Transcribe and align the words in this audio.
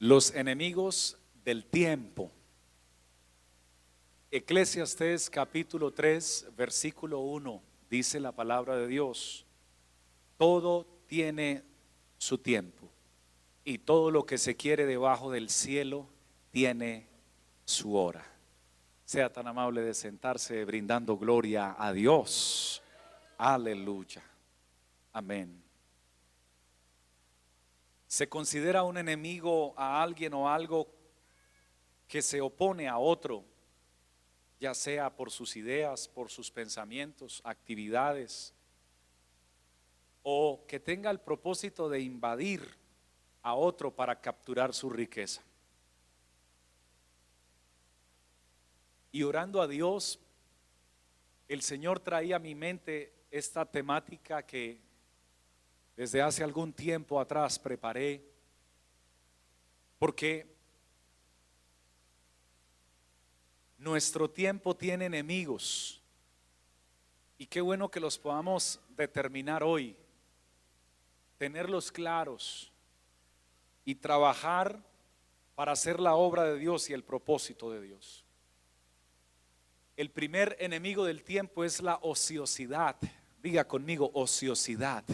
Los 0.00 0.34
enemigos 0.34 1.18
del 1.44 1.66
tiempo. 1.66 2.32
Eclesiastes 4.30 5.28
capítulo 5.28 5.92
3, 5.92 6.52
versículo 6.56 7.20
1, 7.20 7.62
dice 7.90 8.18
la 8.18 8.32
palabra 8.32 8.76
de 8.76 8.86
Dios, 8.86 9.44
todo 10.38 10.86
tiene 11.06 11.64
su 12.16 12.38
tiempo 12.38 12.88
y 13.62 13.76
todo 13.76 14.10
lo 14.10 14.24
que 14.24 14.38
se 14.38 14.56
quiere 14.56 14.86
debajo 14.86 15.30
del 15.30 15.50
cielo 15.50 16.08
tiene 16.50 17.06
su 17.66 17.94
hora. 17.94 18.24
Sea 19.04 19.30
tan 19.30 19.48
amable 19.48 19.82
de 19.82 19.92
sentarse 19.92 20.64
brindando 20.64 21.18
gloria 21.18 21.76
a 21.78 21.92
Dios. 21.92 22.82
Aleluya. 23.36 24.22
Amén 25.12 25.59
se 28.10 28.28
considera 28.28 28.82
un 28.82 28.98
enemigo 28.98 29.72
a 29.76 30.02
alguien 30.02 30.34
o 30.34 30.48
algo 30.48 30.88
que 32.08 32.20
se 32.20 32.40
opone 32.40 32.88
a 32.88 32.98
otro, 32.98 33.44
ya 34.58 34.74
sea 34.74 35.14
por 35.14 35.30
sus 35.30 35.54
ideas, 35.54 36.08
por 36.08 36.28
sus 36.28 36.50
pensamientos, 36.50 37.40
actividades, 37.44 38.52
o 40.24 40.64
que 40.66 40.80
tenga 40.80 41.08
el 41.12 41.20
propósito 41.20 41.88
de 41.88 42.00
invadir 42.00 42.76
a 43.42 43.54
otro 43.54 43.94
para 43.94 44.20
capturar 44.20 44.74
su 44.74 44.90
riqueza. 44.90 45.40
Y 49.12 49.22
orando 49.22 49.62
a 49.62 49.68
Dios, 49.68 50.18
el 51.46 51.62
Señor 51.62 52.00
traía 52.00 52.36
a 52.36 52.40
mi 52.40 52.56
mente 52.56 53.12
esta 53.30 53.64
temática 53.64 54.42
que 54.42 54.80
desde 56.00 56.22
hace 56.22 56.42
algún 56.42 56.72
tiempo 56.72 57.20
atrás 57.20 57.58
preparé, 57.58 58.24
porque 59.98 60.50
nuestro 63.76 64.30
tiempo 64.30 64.74
tiene 64.74 65.04
enemigos 65.04 66.02
y 67.36 67.44
qué 67.44 67.60
bueno 67.60 67.90
que 67.90 68.00
los 68.00 68.18
podamos 68.18 68.80
determinar 68.96 69.62
hoy, 69.62 69.94
tenerlos 71.36 71.92
claros 71.92 72.72
y 73.84 73.94
trabajar 73.94 74.82
para 75.54 75.72
hacer 75.72 76.00
la 76.00 76.14
obra 76.14 76.44
de 76.44 76.58
Dios 76.58 76.88
y 76.88 76.94
el 76.94 77.04
propósito 77.04 77.70
de 77.70 77.82
Dios. 77.82 78.24
El 79.98 80.10
primer 80.10 80.56
enemigo 80.60 81.04
del 81.04 81.22
tiempo 81.24 81.62
es 81.62 81.82
la 81.82 81.98
ociosidad. 82.00 82.96
Diga 83.42 83.68
conmigo, 83.68 84.10
ociosidad. 84.14 85.04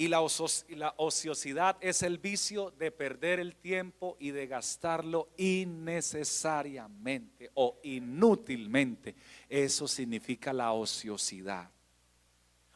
Y 0.00 0.08
la, 0.08 0.22
ociosidad 0.22 1.76
es 1.78 2.02
el 2.02 2.16
vicio 2.16 2.70
de 2.70 2.90
perder 2.90 3.38
el 3.38 3.56
tiempo 3.56 4.16
y 4.18 4.30
de 4.30 4.46
gastarlo 4.46 5.28
innecesariamente 5.36 7.50
o 7.52 7.78
inútilmente. 7.82 9.14
Eso 9.46 9.86
significa 9.86 10.54
la 10.54 10.72
ociosidad. 10.72 11.70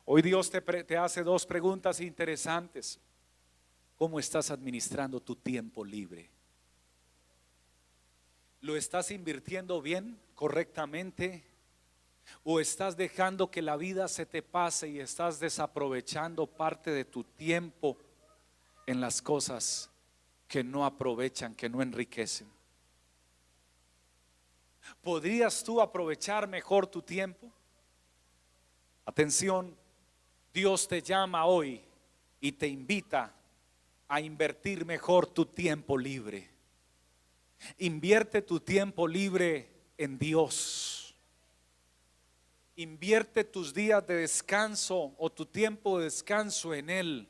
Hoy 0.05 0.21
Dios 0.21 0.51
te, 0.51 0.61
te 0.61 0.99
hace 0.99 1.23
dos 1.23 1.47
preguntas 1.47 1.99
interesantes. 2.01 3.01
¿Cómo 3.97 4.21
estás 4.21 4.51
administrando 4.51 5.19
tu 5.19 5.35
tiempo 5.35 5.83
libre? 5.83 6.29
¿Lo 8.61 8.77
estás 8.77 9.11
invirtiendo 9.11 9.81
bien, 9.81 10.21
correctamente? 10.35 11.43
¿O 12.43 12.61
estás 12.61 12.97
dejando 12.97 13.51
que 13.51 13.63
la 13.63 13.77
vida 13.77 14.09
se 14.09 14.27
te 14.27 14.43
pase 14.43 14.89
y 14.89 15.01
estás 15.01 15.41
desaprovechando 15.41 16.47
parte 16.47 16.91
de 16.91 17.05
tu 17.05 17.25
tiempo 17.25 17.97
en 18.87 19.01
las 19.01 19.23
cosas 19.23 19.91
que 20.49 20.63
no 20.63 20.85
aprovechan, 20.85 21.55
que 21.55 21.69
no 21.69 21.83
enriquecen? 21.83 22.49
¿Podrías 25.03 25.65
tú 25.65 25.81
aprovechar 25.81 26.47
mejor 26.47 26.87
tu 26.87 27.03
tiempo? 27.03 27.51
Atención, 29.07 29.77
Dios 30.53 30.87
te 30.89 31.03
llama 31.03 31.47
hoy 31.47 31.83
y 32.41 32.53
te 32.53 32.69
invita 32.69 33.35
a 34.09 34.21
invertir 34.21 34.85
mejor 34.85 35.27
tu 35.27 35.47
tiempo 35.47 35.97
libre. 35.97 36.51
Invierte 37.79 38.43
tu 38.43 38.61
tiempo 38.61 39.09
libre 39.09 39.71
en 39.97 40.19
Dios 40.19 41.04
Invierte 42.77 43.45
tus 43.45 43.73
días 43.73 44.05
de 44.05 44.17
descanso 44.17 45.15
o 45.17 45.31
tu 45.31 45.47
tiempo 45.47 45.99
de 45.99 46.07
descanso 46.07 46.75
en 46.75 46.91
Él. 46.91 47.29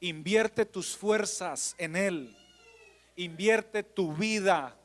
Invierte 0.00 0.66
tus 0.66 0.96
fuerzas 0.96 1.76
en 1.78 1.94
Él. 1.94 2.36
Invierte 3.14 3.84
tu 3.84 4.12
vida 4.12 4.76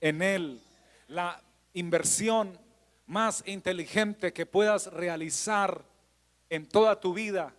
en 0.00 0.22
Él. 0.22 0.60
La 1.08 1.42
inversión 1.72 2.56
más 3.06 3.42
inteligente 3.46 4.32
que 4.32 4.46
puedas 4.46 4.86
realizar 4.92 5.84
en 6.48 6.68
toda 6.68 7.00
tu 7.00 7.12
vida 7.12 7.52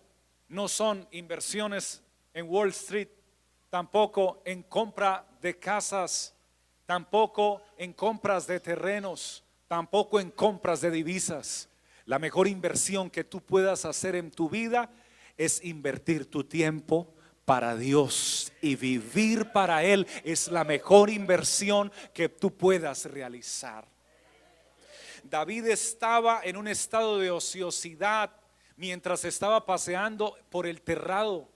no 0.48 0.66
son 0.66 1.06
inversiones 1.10 2.02
en 2.32 2.48
Wall 2.48 2.70
Street, 2.70 3.08
tampoco 3.68 4.40
en 4.46 4.62
compra 4.62 5.26
de 5.42 5.58
casas, 5.58 6.34
tampoco 6.86 7.60
en 7.76 7.92
compras 7.92 8.46
de 8.46 8.60
terrenos 8.60 9.44
tampoco 9.68 10.18
en 10.18 10.30
compras 10.30 10.80
de 10.80 10.90
divisas. 10.90 11.68
La 12.06 12.18
mejor 12.18 12.48
inversión 12.48 13.10
que 13.10 13.22
tú 13.22 13.40
puedas 13.40 13.84
hacer 13.84 14.16
en 14.16 14.30
tu 14.30 14.48
vida 14.48 14.90
es 15.36 15.62
invertir 15.62 16.26
tu 16.26 16.42
tiempo 16.42 17.14
para 17.44 17.76
Dios 17.76 18.52
y 18.60 18.76
vivir 18.76 19.52
para 19.52 19.84
Él 19.84 20.06
es 20.24 20.48
la 20.48 20.64
mejor 20.64 21.10
inversión 21.10 21.92
que 22.12 22.28
tú 22.28 22.54
puedas 22.54 23.04
realizar. 23.04 23.86
David 25.22 25.66
estaba 25.66 26.40
en 26.42 26.56
un 26.56 26.68
estado 26.68 27.18
de 27.18 27.30
ociosidad 27.30 28.30
mientras 28.76 29.24
estaba 29.24 29.64
paseando 29.66 30.36
por 30.50 30.66
el 30.66 30.80
terrado 30.80 31.48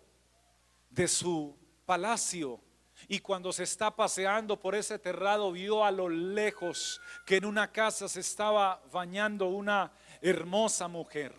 de 0.91 1.09
su 1.09 1.57
palacio 1.87 2.61
y 3.09 3.21
cuando 3.21 3.53
se 3.53 3.65
está 3.65 3.95
paseando 3.95 4.59
por 4.59 4.75
ese 4.75 4.99
terrado, 4.99 5.53
vio 5.53 5.85
a 5.85 5.91
lo 5.91 6.09
lejos 6.09 7.01
que 7.27 7.37
en 7.37 7.45
una 7.45 7.71
casa 7.71 8.09
se 8.09 8.21
estaba 8.21 8.83
bañando 8.93 9.49
una 9.49 9.93
hermosa 10.21 10.89
mujer. 10.89 11.35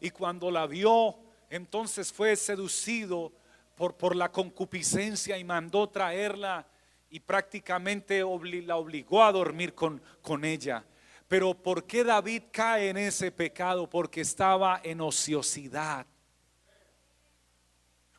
Y 0.00 0.10
cuando 0.10 0.50
la 0.50 0.66
vio, 0.66 1.16
entonces 1.48 2.12
fue 2.12 2.36
seducido 2.36 3.32
por, 3.74 3.96
por 3.96 4.14
la 4.14 4.30
concupiscencia 4.30 5.38
y 5.38 5.44
mandó 5.44 5.88
traerla 5.88 6.66
y 7.10 7.20
prácticamente 7.20 8.20
la 8.20 8.76
obligó 8.76 9.24
a 9.24 9.32
dormir 9.32 9.74
con, 9.74 10.00
con 10.22 10.44
ella. 10.44 10.84
Pero 11.26 11.54
¿por 11.54 11.84
qué 11.84 12.04
David 12.04 12.44
cae 12.50 12.88
en 12.88 12.96
ese 12.96 13.30
pecado? 13.30 13.88
Porque 13.88 14.20
estaba 14.20 14.80
en 14.82 15.00
ociosidad 15.00 16.06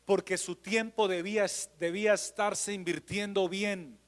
porque 0.04 0.38
su 0.38 0.56
tiempo 0.56 1.08
debía, 1.08 1.46
debía 1.78 2.14
estarse 2.14 2.72
invirtiendo 2.72 3.48
bien 3.48 3.98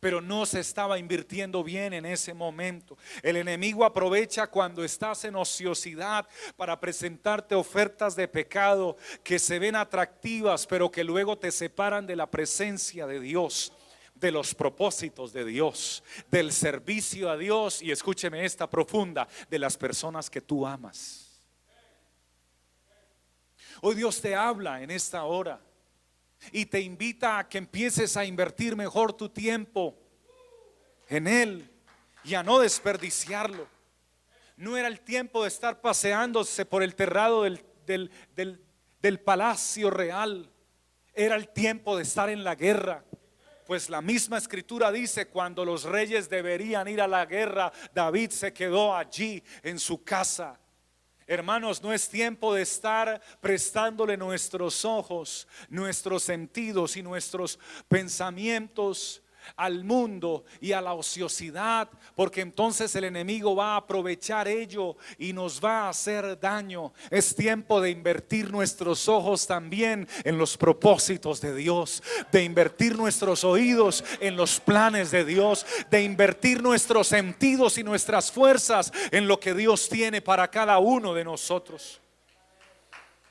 pero 0.00 0.22
no 0.22 0.46
se 0.46 0.60
estaba 0.60 0.98
invirtiendo 0.98 1.62
bien 1.62 1.92
en 1.92 2.06
ese 2.06 2.32
momento. 2.32 2.96
El 3.22 3.36
enemigo 3.36 3.84
aprovecha 3.84 4.46
cuando 4.46 4.82
estás 4.82 5.24
en 5.26 5.36
ociosidad 5.36 6.26
para 6.56 6.80
presentarte 6.80 7.54
ofertas 7.54 8.16
de 8.16 8.26
pecado 8.26 8.96
que 9.22 9.38
se 9.38 9.58
ven 9.58 9.76
atractivas, 9.76 10.66
pero 10.66 10.90
que 10.90 11.04
luego 11.04 11.38
te 11.38 11.52
separan 11.52 12.06
de 12.06 12.16
la 12.16 12.30
presencia 12.30 13.06
de 13.06 13.20
Dios 13.20 13.72
de 14.14 14.30
los 14.30 14.54
propósitos 14.54 15.32
de 15.32 15.46
Dios, 15.46 16.04
del 16.30 16.52
servicio 16.52 17.30
a 17.30 17.38
Dios 17.38 17.80
y 17.80 17.90
escúcheme 17.90 18.44
esta 18.44 18.68
profunda, 18.68 19.26
de 19.48 19.58
las 19.58 19.78
personas 19.78 20.28
que 20.28 20.42
tú 20.42 20.66
amas. 20.66 21.19
Hoy 23.82 23.94
Dios 23.94 24.20
te 24.20 24.34
habla 24.34 24.82
en 24.82 24.90
esta 24.90 25.24
hora 25.24 25.58
y 26.52 26.66
te 26.66 26.80
invita 26.80 27.38
a 27.38 27.48
que 27.48 27.56
empieces 27.56 28.14
a 28.16 28.26
invertir 28.26 28.76
mejor 28.76 29.14
tu 29.14 29.30
tiempo 29.30 29.96
en 31.08 31.26
Él 31.26 31.70
y 32.22 32.34
a 32.34 32.42
no 32.42 32.58
desperdiciarlo. 32.58 33.66
No 34.56 34.76
era 34.76 34.86
el 34.86 35.00
tiempo 35.00 35.42
de 35.42 35.48
estar 35.48 35.80
paseándose 35.80 36.66
por 36.66 36.82
el 36.82 36.94
terrado 36.94 37.44
del, 37.44 37.64
del 39.00 39.20
palacio 39.20 39.88
real. 39.88 40.50
Era 41.14 41.36
el 41.36 41.48
tiempo 41.48 41.96
de 41.96 42.02
estar 42.02 42.28
en 42.28 42.44
la 42.44 42.56
guerra. 42.56 43.02
Pues 43.66 43.88
la 43.88 44.02
misma 44.02 44.36
escritura 44.36 44.92
dice, 44.92 45.28
cuando 45.28 45.64
los 45.64 45.84
reyes 45.84 46.28
deberían 46.28 46.86
ir 46.88 47.00
a 47.00 47.08
la 47.08 47.24
guerra, 47.24 47.72
David 47.94 48.30
se 48.30 48.52
quedó 48.52 48.94
allí 48.94 49.42
en 49.62 49.78
su 49.78 50.04
casa 50.04 50.60
Hermanos, 51.30 51.80
no 51.80 51.92
es 51.92 52.08
tiempo 52.08 52.52
de 52.52 52.62
estar 52.62 53.22
prestándole 53.40 54.16
nuestros 54.16 54.84
ojos, 54.84 55.46
nuestros 55.68 56.24
sentidos 56.24 56.96
y 56.96 57.04
nuestros 57.04 57.56
pensamientos 57.86 59.22
al 59.56 59.84
mundo 59.84 60.44
y 60.60 60.72
a 60.72 60.80
la 60.80 60.94
ociosidad, 60.94 61.88
porque 62.14 62.40
entonces 62.40 62.94
el 62.96 63.04
enemigo 63.04 63.54
va 63.54 63.74
a 63.74 63.76
aprovechar 63.76 64.48
ello 64.48 64.96
y 65.18 65.32
nos 65.32 65.62
va 65.62 65.82
a 65.82 65.88
hacer 65.90 66.38
daño. 66.38 66.92
Es 67.10 67.34
tiempo 67.34 67.80
de 67.80 67.90
invertir 67.90 68.50
nuestros 68.50 69.08
ojos 69.08 69.46
también 69.46 70.08
en 70.24 70.38
los 70.38 70.56
propósitos 70.56 71.40
de 71.40 71.54
Dios, 71.54 72.02
de 72.32 72.44
invertir 72.44 72.96
nuestros 72.96 73.44
oídos 73.44 74.04
en 74.20 74.36
los 74.36 74.60
planes 74.60 75.10
de 75.10 75.24
Dios, 75.24 75.66
de 75.90 76.02
invertir 76.02 76.62
nuestros 76.62 77.08
sentidos 77.08 77.78
y 77.78 77.84
nuestras 77.84 78.30
fuerzas 78.30 78.92
en 79.10 79.26
lo 79.26 79.40
que 79.40 79.54
Dios 79.54 79.88
tiene 79.88 80.20
para 80.20 80.48
cada 80.50 80.78
uno 80.78 81.14
de 81.14 81.24
nosotros. 81.24 82.00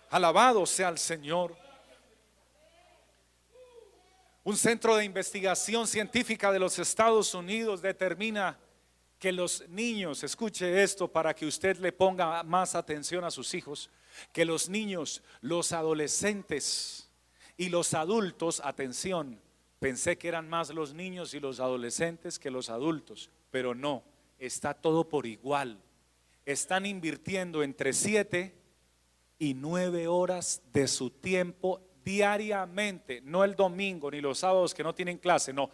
Alabado 0.10 0.66
sea 0.66 0.89
el 0.89 0.98
Señor. 0.98 1.69
Un 4.44 4.56
centro 4.56 4.96
de 4.96 5.04
investigación 5.04 5.86
científica 5.86 6.52
de 6.52 6.60
los 6.60 6.80
Estados 6.80 7.34
Unidos 7.34 7.82
determina 7.82 8.58
que 9.20 9.34
los 9.34 9.68
niños, 9.68 10.24
escuche 10.24 10.82
esto 10.82 11.10
para 11.10 11.36
que 11.36 11.46
usted 11.46 11.78
le 11.78 11.92
ponga 11.92 12.42
más 12.44 12.74
atención 12.74 13.26
a 13.26 13.32
sus 13.32 13.54
hijos, 13.54 13.90
que 14.32 14.46
los 14.46 14.70
niños, 14.70 15.22
los 15.42 15.74
adolescentes 15.74 17.10
y 17.58 17.68
los 17.68 17.94
adultos, 17.94 18.62
atención, 18.64 19.42
pensé 19.80 20.18
que 20.18 20.30
eran 20.30 20.48
más 20.48 20.70
los 20.70 20.94
niños 20.94 21.34
y 21.34 21.42
los 21.42 21.60
adolescentes 21.60 22.40
que 22.40 22.50
los 22.50 22.70
adultos, 22.70 23.30
pero 23.52 23.76
no, 23.76 24.04
está 24.40 24.74
todo 24.74 25.10
por 25.10 25.26
igual. 25.26 25.82
Están 26.46 26.86
invirtiendo 26.86 27.62
entre 27.62 27.92
7 27.92 28.56
y 29.38 29.54
9 29.54 30.08
horas 30.08 30.62
de 30.72 30.88
su 30.88 31.10
tiempo 31.10 31.82
diariamente, 32.10 33.22
no 33.22 33.44
el 33.44 33.56
domingo 33.56 34.10
ni 34.10 34.20
los 34.20 34.40
sábados 34.40 34.74
que 34.74 34.82
no 34.82 34.96
tienen 34.96 35.20
clase, 35.20 35.54
no, 35.54 35.70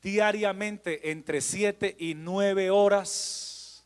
diariamente 0.00 1.10
entre 1.10 1.40
7 1.40 1.96
y 1.98 2.14
9 2.14 2.70
horas 2.70 3.84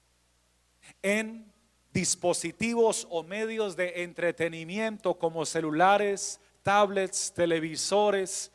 en 1.00 1.50
dispositivos 1.94 3.06
o 3.08 3.22
medios 3.22 3.74
de 3.74 4.02
entretenimiento 4.02 5.18
como 5.18 5.46
celulares, 5.46 6.40
tablets, 6.62 7.32
televisores, 7.32 8.52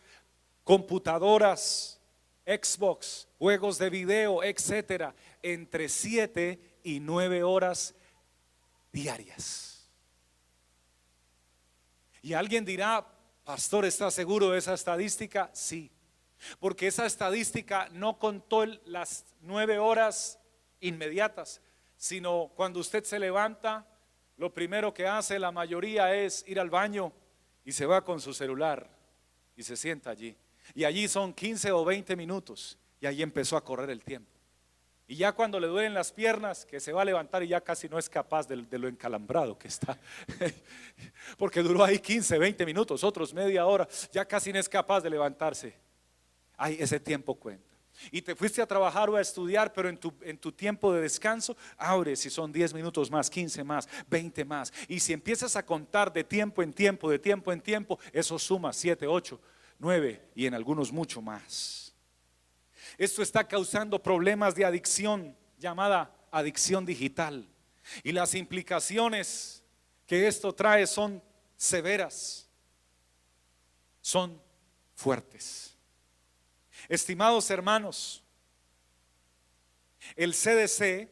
computadoras, 0.63 1.99
Xbox, 2.45 3.27
juegos 3.39 3.79
de 3.79 3.89
video, 3.89 4.43
etcétera, 4.43 5.15
entre 5.41 5.89
7 5.89 6.59
y 6.83 6.99
9 6.99 7.41
horas 7.41 7.95
diarias. 8.91 9.89
Y 12.21 12.33
alguien 12.33 12.63
dirá, 12.63 13.05
Pastor, 13.43 13.83
¿está 13.83 14.09
seguro 14.09 14.51
de 14.51 14.59
esa 14.59 14.73
estadística? 14.73 15.49
Sí, 15.53 15.91
porque 16.59 16.87
esa 16.87 17.05
estadística 17.05 17.89
no 17.91 18.17
contó 18.17 18.65
las 18.85 19.25
nueve 19.41 19.79
horas 19.79 20.39
inmediatas, 20.79 21.61
sino 21.97 22.53
cuando 22.55 22.79
usted 22.79 23.03
se 23.03 23.19
levanta, 23.19 23.85
lo 24.37 24.53
primero 24.53 24.93
que 24.93 25.07
hace 25.07 25.39
la 25.39 25.51
mayoría 25.51 26.15
es 26.15 26.45
ir 26.47 26.57
al 26.57 26.69
baño 26.69 27.11
y 27.65 27.73
se 27.73 27.85
va 27.85 28.03
con 28.03 28.21
su 28.21 28.33
celular 28.33 28.89
y 29.57 29.63
se 29.63 29.75
sienta 29.75 30.11
allí. 30.11 30.37
Y 30.73 30.85
allí 30.85 31.09
son 31.09 31.33
15 31.33 31.71
o 31.73 31.83
20 31.83 32.15
minutos 32.15 32.77
y 33.01 33.07
ahí 33.07 33.21
empezó 33.21 33.57
a 33.57 33.63
correr 33.63 33.89
el 33.89 34.03
tiempo. 34.03 34.32
Y 35.07 35.17
ya 35.17 35.33
cuando 35.33 35.59
le 35.59 35.67
duelen 35.67 35.93
las 35.93 36.11
piernas, 36.11 36.65
que 36.65 36.79
se 36.79 36.93
va 36.93 37.01
a 37.01 37.05
levantar 37.05 37.43
y 37.43 37.49
ya 37.49 37.61
casi 37.61 37.89
no 37.89 37.99
es 37.99 38.09
capaz 38.09 38.47
de, 38.47 38.55
lo 38.55 38.87
encalambrado 38.87 39.57
que 39.57 39.67
está. 39.67 39.99
Porque 41.37 41.61
duró 41.61 41.83
ahí 41.83 41.99
15, 41.99 42.37
20 42.37 42.65
minutos, 42.65 43.03
otros 43.03 43.33
media 43.33 43.65
hora, 43.65 43.87
ya 44.11 44.25
casi 44.25 44.53
no 44.53 44.59
es 44.59 44.69
capaz 44.69 45.01
de 45.01 45.09
levantarse. 45.09 45.75
Ay, 46.55 46.77
ese 46.79 46.99
tiempo 46.99 47.35
cuenta. 47.35 47.73
Y 48.11 48.21
te 48.21 48.35
fuiste 48.35 48.61
a 48.61 48.65
trabajar 48.65 49.09
o 49.09 49.15
a 49.15 49.21
estudiar, 49.21 49.71
pero 49.73 49.89
en 49.89 49.97
tu, 49.97 50.13
en 50.21 50.37
tu 50.37 50.51
tiempo 50.51 50.93
de 50.93 51.01
descanso, 51.01 51.55
abre 51.77 52.15
si 52.15 52.29
son 52.29 52.51
10 52.51 52.73
minutos 52.73 53.11
más, 53.11 53.29
15 53.29 53.63
más, 53.63 53.87
20 54.07 54.45
más. 54.45 54.73
Y 54.87 54.99
si 54.99 55.13
empiezas 55.13 55.55
a 55.55 55.65
contar 55.65 56.11
de 56.11 56.23
tiempo 56.23 56.63
en 56.63 56.73
tiempo, 56.73 57.09
de 57.09 57.19
tiempo 57.19 57.51
en 57.51 57.61
tiempo, 57.61 57.99
eso 58.11 58.39
suma 58.39 58.73
7, 58.73 59.05
8, 59.05 59.39
9 59.79 60.29
y 60.33 60.45
en 60.45 60.53
algunos 60.53 60.91
mucho 60.91 61.21
más. 61.21 61.92
Esto 62.97 63.21
está 63.21 63.47
causando 63.47 64.01
problemas 64.01 64.55
de 64.55 64.65
adicción 64.65 65.35
llamada 65.57 66.13
adicción 66.31 66.85
digital. 66.85 67.47
Y 68.03 68.11
las 68.11 68.33
implicaciones 68.33 69.63
que 70.05 70.27
esto 70.27 70.53
trae 70.53 70.87
son 70.87 71.23
severas, 71.55 72.49
son 74.01 74.41
fuertes. 74.95 75.77
Estimados 76.89 77.49
hermanos, 77.49 78.23
el 80.15 80.33
CDC 80.33 81.09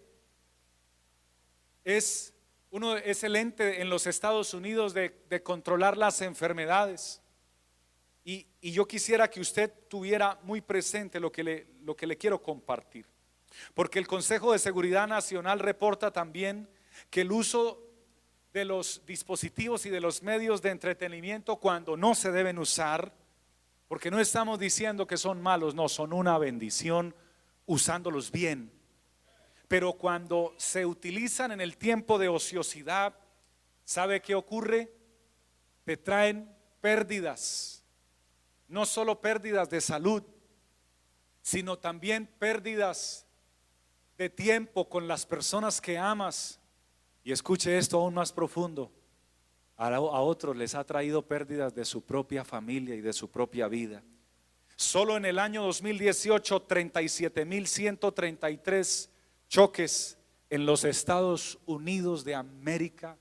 es 1.83 2.33
uno 2.71 2.95
es 2.95 3.23
el 3.23 3.35
ente 3.35 3.81
en 3.81 3.89
los 3.89 4.07
Estados 4.07 4.53
Unidos 4.53 4.93
de, 4.93 5.25
de 5.29 5.43
controlar 5.43 5.97
las 5.97 6.21
enfermedades. 6.21 7.20
Y, 8.23 8.47
yo 8.61 8.87
quisiera 8.87 9.29
que 9.29 9.39
usted 9.39 9.71
tuviera 9.87 10.39
muy 10.43 10.61
presente 10.61 11.19
lo 11.19 11.31
que, 11.31 11.43
le, 11.43 11.67
lo 11.83 11.95
que 11.95 12.05
le 12.05 12.17
quiero 12.17 12.41
compartir. 12.41 13.05
Porque 13.73 13.99
el 13.99 14.07
Consejo 14.07 14.53
de 14.53 14.59
Seguridad 14.59 15.07
Nacional 15.07 15.59
reporta 15.59 16.11
también 16.11 16.69
que 17.09 17.21
el 17.21 17.31
uso 17.31 17.83
de 18.53 18.65
los 18.65 19.01
dispositivos 19.05 19.85
y 19.85 19.89
de 19.89 20.01
los 20.01 20.21
medios 20.21 20.61
de 20.61 20.69
entretenimiento 20.69 21.57
cuando 21.57 21.97
no 21.97 22.15
se 22.15 22.31
deben 22.31 22.59
usar, 22.59 23.13
porque 23.87 24.11
no 24.11 24.19
estamos 24.19 24.59
diciendo 24.59 25.07
que 25.07 25.17
son 25.17 25.41
malos, 25.41 25.73
no, 25.73 25.89
son 25.89 26.13
una 26.13 26.37
bendición 26.37 27.15
usándolos 27.65 28.31
bien. 28.31 28.71
Pero 29.67 29.93
cuando 29.93 30.53
se 30.57 30.85
utilizan 30.85 31.51
en 31.51 31.61
el 31.61 31.77
tiempo 31.77 32.19
de 32.19 32.27
ociosidad, 32.27 33.15
¿sabe 33.85 34.21
qué 34.21 34.35
ocurre? 34.35 34.93
Te 35.85 35.97
traen 35.97 36.53
pérdidas 36.81 37.80
no 38.71 38.85
solo 38.85 39.19
pérdidas 39.19 39.69
de 39.69 39.81
salud, 39.81 40.23
sino 41.41 41.77
también 41.77 42.25
pérdidas 42.39 43.27
de 44.17 44.29
tiempo 44.29 44.87
con 44.87 45.09
las 45.09 45.25
personas 45.25 45.81
que 45.81 45.97
amas. 45.97 46.61
Y 47.23 47.33
escuche 47.33 47.77
esto 47.77 47.99
aún 47.99 48.13
más 48.13 48.31
profundo. 48.31 48.89
A, 49.75 49.99
otros 49.99 50.55
les 50.55 50.73
ha 50.73 50.85
traído 50.85 51.27
pérdidas 51.27 51.75
de 51.75 51.83
su 51.83 52.05
propia 52.05 52.45
familia 52.45 52.95
y 52.95 53.01
de 53.01 53.11
su 53.11 53.29
propia 53.29 53.67
vida. 53.67 54.01
Solo 54.77 55.17
en 55.17 55.25
el 55.25 55.37
año 55.37 55.63
2018, 55.63 56.65
37.133 56.67 59.09
choques 59.49 60.17
en 60.49 60.65
los 60.65 60.85
Estados 60.85 61.59
Unidos 61.65 62.23
de 62.23 62.35
América 62.35 63.17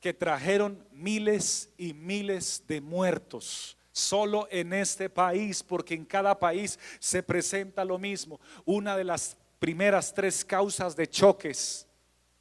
que 0.00 0.14
trajeron 0.14 0.86
miles 0.92 1.70
y 1.76 1.92
miles 1.92 2.64
de 2.66 2.80
muertos 2.80 3.76
solo 3.92 4.48
en 4.50 4.72
este 4.72 5.10
país, 5.10 5.62
porque 5.62 5.94
en 5.94 6.04
cada 6.04 6.38
país 6.38 6.78
se 6.98 7.22
presenta 7.22 7.84
lo 7.84 7.98
mismo. 7.98 8.40
Una 8.64 8.96
de 8.96 9.04
las 9.04 9.36
primeras 9.58 10.14
tres 10.14 10.44
causas 10.44 10.96
de 10.96 11.08
choques 11.08 11.86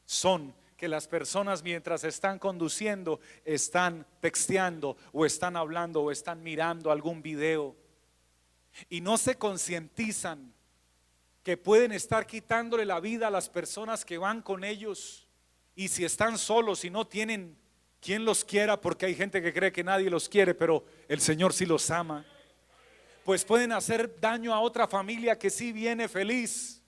son 0.05 0.55
que 0.77 0.87
las 0.87 1.07
personas 1.07 1.61
mientras 1.61 2.05
están 2.05 2.39
conduciendo 2.39 3.19
están 3.43 4.07
texteando 4.21 4.95
o 5.11 5.25
están 5.25 5.57
hablando 5.57 6.01
o 6.01 6.11
están 6.11 6.41
mirando 6.41 6.89
algún 6.89 7.21
video 7.21 7.75
y 8.89 9.01
no 9.01 9.17
se 9.17 9.35
concientizan 9.35 10.53
que 11.43 11.57
pueden 11.57 11.91
estar 11.91 12.25
quitándole 12.25 12.85
la 12.85 13.01
vida 13.01 13.27
a 13.27 13.31
las 13.31 13.49
personas 13.49 14.05
que 14.05 14.17
van 14.17 14.41
con 14.41 14.63
ellos 14.63 15.28
y 15.79 15.88
si 15.88 16.03
están 16.03 16.38
solos 16.38 16.83
y 16.83 16.89
no 16.89 17.07
tienen 17.07 17.57
quien 18.01 18.25
los 18.25 18.43
quiera, 18.43 18.81
porque 18.81 19.05
hay 19.05 19.15
gente 19.15 19.41
que 19.41 19.53
cree 19.53 19.71
que 19.71 19.81
nadie 19.81 20.09
los 20.09 20.27
quiere, 20.27 20.53
pero 20.53 20.83
el 21.07 21.21
Señor 21.21 21.53
sí 21.53 21.65
los 21.65 21.89
ama, 21.89 22.25
pues 23.24 23.45
pueden 23.45 23.71
hacer 23.71 24.19
daño 24.19 24.53
a 24.53 24.59
otra 24.59 24.89
familia 24.89 25.39
que 25.39 25.50
sí 25.50 25.71
viene 25.71 26.09
feliz. 26.09 26.81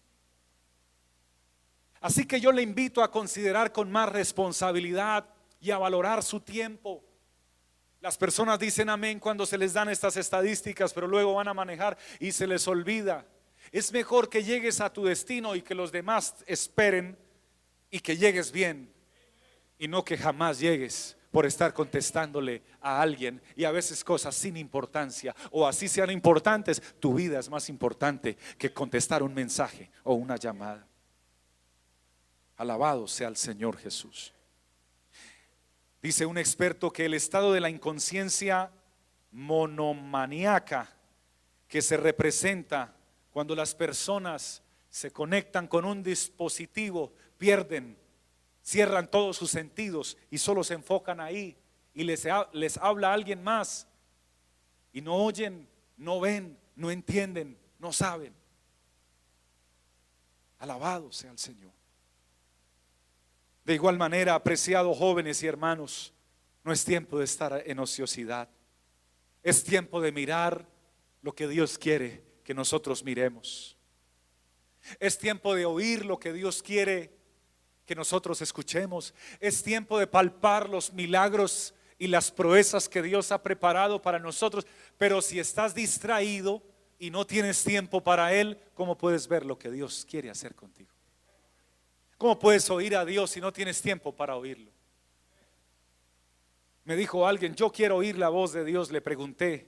Así 2.02 2.26
que 2.26 2.42
yo 2.42 2.52
le 2.52 2.64
invito 2.64 3.02
a 3.02 3.10
considerar 3.10 3.72
con 3.72 3.90
más 3.90 4.10
responsabilidad 4.10 5.26
y 5.62 5.72
a 5.72 5.78
valorar 5.78 6.22
su 6.22 6.42
tiempo. 6.42 7.02
Las 8.02 8.18
personas 8.18 8.60
dicen 8.60 8.90
amén 8.90 9.22
cuando 9.22 9.46
se 9.46 9.58
les 9.58 9.72
dan 9.72 9.88
estas 9.88 10.18
estadísticas, 10.18 10.92
pero 10.92 11.08
luego 11.08 11.36
van 11.36 11.48
a 11.48 11.54
manejar 11.54 11.98
y 12.20 12.34
se 12.34 12.46
les 12.46 12.68
olvida. 12.68 13.26
Es 13.72 13.94
mejor 13.94 14.28
que 14.28 14.44
llegues 14.44 14.82
a 14.82 14.92
tu 14.92 15.06
destino 15.06 15.56
y 15.56 15.62
que 15.62 15.76
los 15.76 15.94
demás 15.94 16.36
esperen 16.46 17.18
y 17.92 18.00
que 18.00 18.18
llegues 18.18 18.52
bien 18.52 18.92
y 19.78 19.88
no 19.88 20.04
que 20.04 20.18
jamás 20.18 20.60
llegues 20.60 21.18
por 21.30 21.46
estar 21.46 21.74
contestándole 21.74 22.62
a 22.82 23.02
alguien 23.02 23.42
y 23.56 23.66
a 23.66 23.72
veces 23.72 24.04
cosas 24.04 24.36
sin 24.36 24.58
importancia 24.58 25.36
o 25.52 25.68
así 25.68 25.88
sean 25.88 26.10
importantes, 26.10 26.82
tu 27.00 27.14
vida 27.14 27.40
es 27.40 27.50
más 27.50 27.70
importante 27.70 28.38
que 28.58 28.74
contestar 28.74 29.22
un 29.22 29.34
mensaje 29.34 29.90
o 30.04 30.14
una 30.14 30.38
llamada. 30.38 30.88
Alabado 32.58 33.08
sea 33.08 33.28
el 33.28 33.38
Señor 33.38 33.78
Jesús. 33.78 34.34
Dice 36.02 36.26
un 36.26 36.38
experto 36.38 36.92
que 36.92 37.06
el 37.06 37.14
estado 37.14 37.54
de 37.54 37.62
la 37.62 37.70
inconsciencia 37.70 38.72
monomaniaca 39.32 40.90
que 41.68 41.82
se 41.82 41.96
representa 41.96 42.96
cuando 43.32 43.56
las 43.56 43.74
personas 43.74 44.62
se 44.90 45.12
conectan 45.12 45.68
con 45.68 45.86
un 45.86 46.04
dispositivo, 46.04 47.14
pierden, 47.42 47.98
cierran 48.62 49.10
todos 49.10 49.36
sus 49.36 49.50
sentidos 49.50 50.16
y 50.30 50.38
solo 50.38 50.64
se 50.64 50.76
enfocan 50.76 51.20
ahí 51.20 51.58
y 51.92 52.04
les, 52.04 52.28
les 52.54 52.78
habla 52.78 53.14
alguien 53.14 53.44
más 53.44 53.88
y 54.94 55.02
no 55.02 55.16
oyen, 55.16 55.68
no 55.98 56.20
ven, 56.20 56.56
no 56.76 56.92
entienden, 56.92 57.58
no 57.80 57.92
saben. 57.92 58.32
Alabado 60.60 61.12
sea 61.12 61.32
el 61.32 61.40
Señor. 61.40 61.72
De 63.66 63.74
igual 63.74 63.98
manera, 63.98 64.36
apreciados 64.36 64.96
jóvenes 64.96 65.42
y 65.42 65.48
hermanos, 65.48 66.14
no 66.64 66.72
es 66.72 66.86
tiempo 66.86 67.18
de 67.18 67.26
estar 67.26 67.64
en 67.66 67.80
ociosidad. 67.80 68.50
Es 69.42 69.64
tiempo 69.64 70.00
de 70.00 70.12
mirar 70.12 70.68
lo 71.24 71.34
que 71.34 71.48
Dios 71.48 71.80
quiere 71.80 72.24
que 72.44 72.54
nosotros 72.54 73.04
miremos. 73.04 73.76
Es 75.00 75.18
tiempo 75.18 75.56
de 75.56 75.66
oír 75.66 76.06
lo 76.06 76.20
que 76.20 76.34
Dios 76.34 76.62
quiere 76.62 77.21
que 77.92 77.96
nosotros 77.96 78.42
escuchemos. 78.42 79.14
Es 79.42 79.64
tiempo 79.64 80.00
de 80.00 80.08
palpar 80.08 80.70
los 80.70 80.94
milagros 80.94 81.74
y 82.00 82.08
las 82.08 82.32
proezas 82.32 82.88
que 82.88 83.02
Dios 83.02 83.34
ha 83.34 83.44
preparado 83.44 84.02
para 84.02 84.18
nosotros. 84.18 84.66
Pero 84.98 85.22
si 85.22 85.42
estás 85.42 85.76
distraído 85.76 86.64
y 86.98 87.10
no 87.10 87.28
tienes 87.28 87.66
tiempo 87.66 88.02
para 88.02 88.34
Él, 88.34 88.58
¿cómo 88.76 88.98
puedes 88.98 89.28
ver 89.28 89.46
lo 89.46 89.60
que 89.60 89.70
Dios 89.70 90.08
quiere 90.10 90.30
hacer 90.30 90.56
contigo? 90.56 90.90
¿Cómo 92.18 92.40
puedes 92.40 92.70
oír 92.70 92.96
a 92.96 93.04
Dios 93.04 93.32
si 93.32 93.42
no 93.42 93.52
tienes 93.52 93.82
tiempo 93.82 94.16
para 94.16 94.38
oírlo? 94.38 94.72
Me 96.86 96.96
dijo 96.96 97.28
alguien, 97.28 97.56
yo 97.56 97.74
quiero 97.74 97.98
oír 97.98 98.18
la 98.18 98.30
voz 98.30 98.54
de 98.54 98.64
Dios. 98.64 98.90
Le 98.90 99.02
pregunté, 99.02 99.68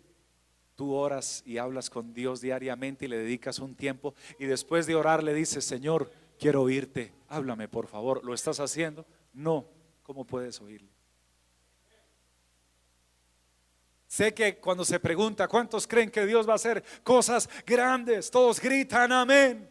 tú 0.77 0.93
oras 0.93 1.43
y 1.45 1.57
hablas 1.57 1.89
con 1.89 2.13
Dios 2.13 2.39
diariamente 2.39 3.03
y 3.03 3.09
le 3.09 3.17
dedicas 3.17 3.59
un 3.59 3.75
tiempo 3.75 4.15
y 4.39 4.45
después 4.45 4.87
de 4.87 4.95
orar 4.95 5.21
le 5.21 5.33
dices, 5.33 5.65
Señor, 5.65 6.09
quiero 6.39 6.61
oírte, 6.61 7.11
háblame 7.33 7.67
por 7.67 7.87
favor. 7.87 8.23
¿Lo 8.23 8.33
estás 8.33 8.59
haciendo? 8.59 9.05
No. 9.33 9.65
¿Cómo 10.03 10.25
puedes 10.25 10.61
oírlo? 10.61 10.89
Sé 14.07 14.33
que 14.33 14.59
cuando 14.59 14.85
se 14.85 14.99
pregunta 14.99 15.47
cuántos 15.47 15.87
creen 15.87 16.11
que 16.11 16.25
Dios 16.25 16.47
va 16.47 16.53
a 16.53 16.57
hacer 16.57 16.83
cosas 17.03 17.49
grandes, 17.65 18.29
todos 18.29 18.59
gritan 18.59 19.11
amén. 19.11 19.67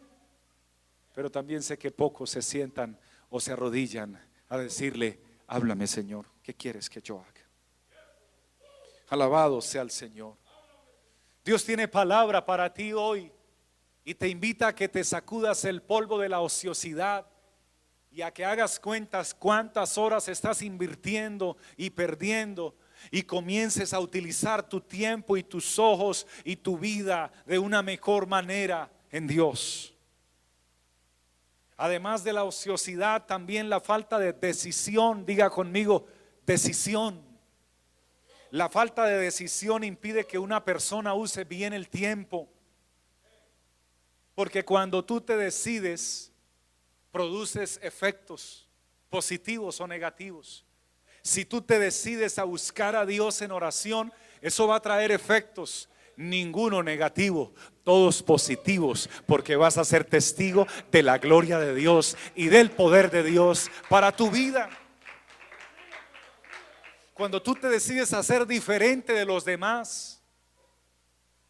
Pero 1.13 1.31
también 1.31 1.63
sé 1.63 1.77
que 1.77 1.91
pocos 1.91 2.31
se 2.31 2.41
sientan 2.41 2.99
o 3.29 3.39
se 3.39 3.53
arrodillan 3.53 4.19
a 4.49 4.57
decirle, 4.57 5.21
háblame 5.47 5.87
Señor, 5.87 6.25
¿qué 6.41 6.53
quieres 6.55 6.89
que 6.89 7.01
yo 7.01 7.19
haga? 7.21 7.31
Alabado 9.09 9.61
sea 9.61 9.83
el 9.83 9.91
Señor. 9.91 10.35
Dios 11.45 11.63
tiene 11.63 11.87
palabra 11.87 12.45
para 12.45 12.73
ti 12.73 12.91
hoy 12.91 13.31
y 14.03 14.15
te 14.15 14.27
invita 14.27 14.69
a 14.69 14.75
que 14.75 14.89
te 14.89 15.03
sacudas 15.03 15.63
el 15.63 15.81
polvo 15.81 16.19
de 16.19 16.27
la 16.27 16.41
ociosidad 16.41 17.27
y 18.13 18.21
a 18.21 18.31
que 18.31 18.45
hagas 18.45 18.79
cuentas 18.79 19.33
cuántas 19.33 19.97
horas 19.97 20.27
estás 20.27 20.61
invirtiendo 20.61 21.57
y 21.75 21.89
perdiendo 21.89 22.75
y 23.09 23.23
comiences 23.23 23.91
a 23.91 23.99
utilizar 23.99 24.69
tu 24.69 24.79
tiempo 24.79 25.35
y 25.35 25.41
tus 25.41 25.79
ojos 25.79 26.27
y 26.43 26.55
tu 26.55 26.77
vida 26.77 27.31
de 27.47 27.57
una 27.57 27.81
mejor 27.81 28.27
manera 28.27 28.91
en 29.11 29.25
Dios. 29.25 29.95
Además 31.75 32.23
de 32.23 32.33
la 32.33 32.43
ociosidad, 32.43 33.25
también 33.25 33.67
la 33.67 33.79
falta 33.79 34.19
de 34.19 34.31
decisión, 34.31 35.25
diga 35.25 35.49
conmigo, 35.49 36.05
decisión. 36.45 37.19
La 38.51 38.69
falta 38.69 39.05
de 39.05 39.17
decisión 39.17 39.83
impide 39.83 40.27
que 40.27 40.37
una 40.37 40.63
persona 40.63 41.15
use 41.15 41.45
bien 41.45 41.73
el 41.73 41.89
tiempo. 41.89 42.47
Porque 44.35 44.63
cuando 44.63 45.03
tú 45.03 45.19
te 45.19 45.35
decides, 45.35 46.32
produces 47.13 47.79
efectos 47.83 48.67
positivos 49.09 49.79
o 49.79 49.87
negativos. 49.87 50.65
Si 51.21 51.45
tú 51.45 51.61
te 51.61 51.77
decides 51.77 52.39
a 52.39 52.43
buscar 52.43 52.95
a 52.95 53.05
Dios 53.05 53.41
en 53.43 53.51
oración, 53.51 54.11
eso 54.41 54.67
va 54.67 54.77
a 54.77 54.81
traer 54.81 55.11
efectos, 55.11 55.87
ninguno 56.17 56.81
negativo, 56.81 57.53
todos 57.83 58.23
positivos, 58.23 59.09
porque 59.27 59.55
vas 59.55 59.77
a 59.77 59.85
ser 59.85 60.03
testigo 60.03 60.65
de 60.91 61.03
la 61.03 61.19
gloria 61.19 61.59
de 61.59 61.75
Dios 61.75 62.17
y 62.35 62.47
del 62.47 62.71
poder 62.71 63.11
de 63.11 63.21
Dios 63.21 63.69
para 63.89 64.11
tu 64.11 64.31
vida. 64.31 64.69
Cuando 67.13 67.43
tú 67.43 67.53
te 67.53 67.69
decides 67.69 68.11
a 68.13 68.23
ser 68.23 68.47
diferente 68.47 69.13
de 69.13 69.23
los 69.23 69.45
demás, 69.45 70.19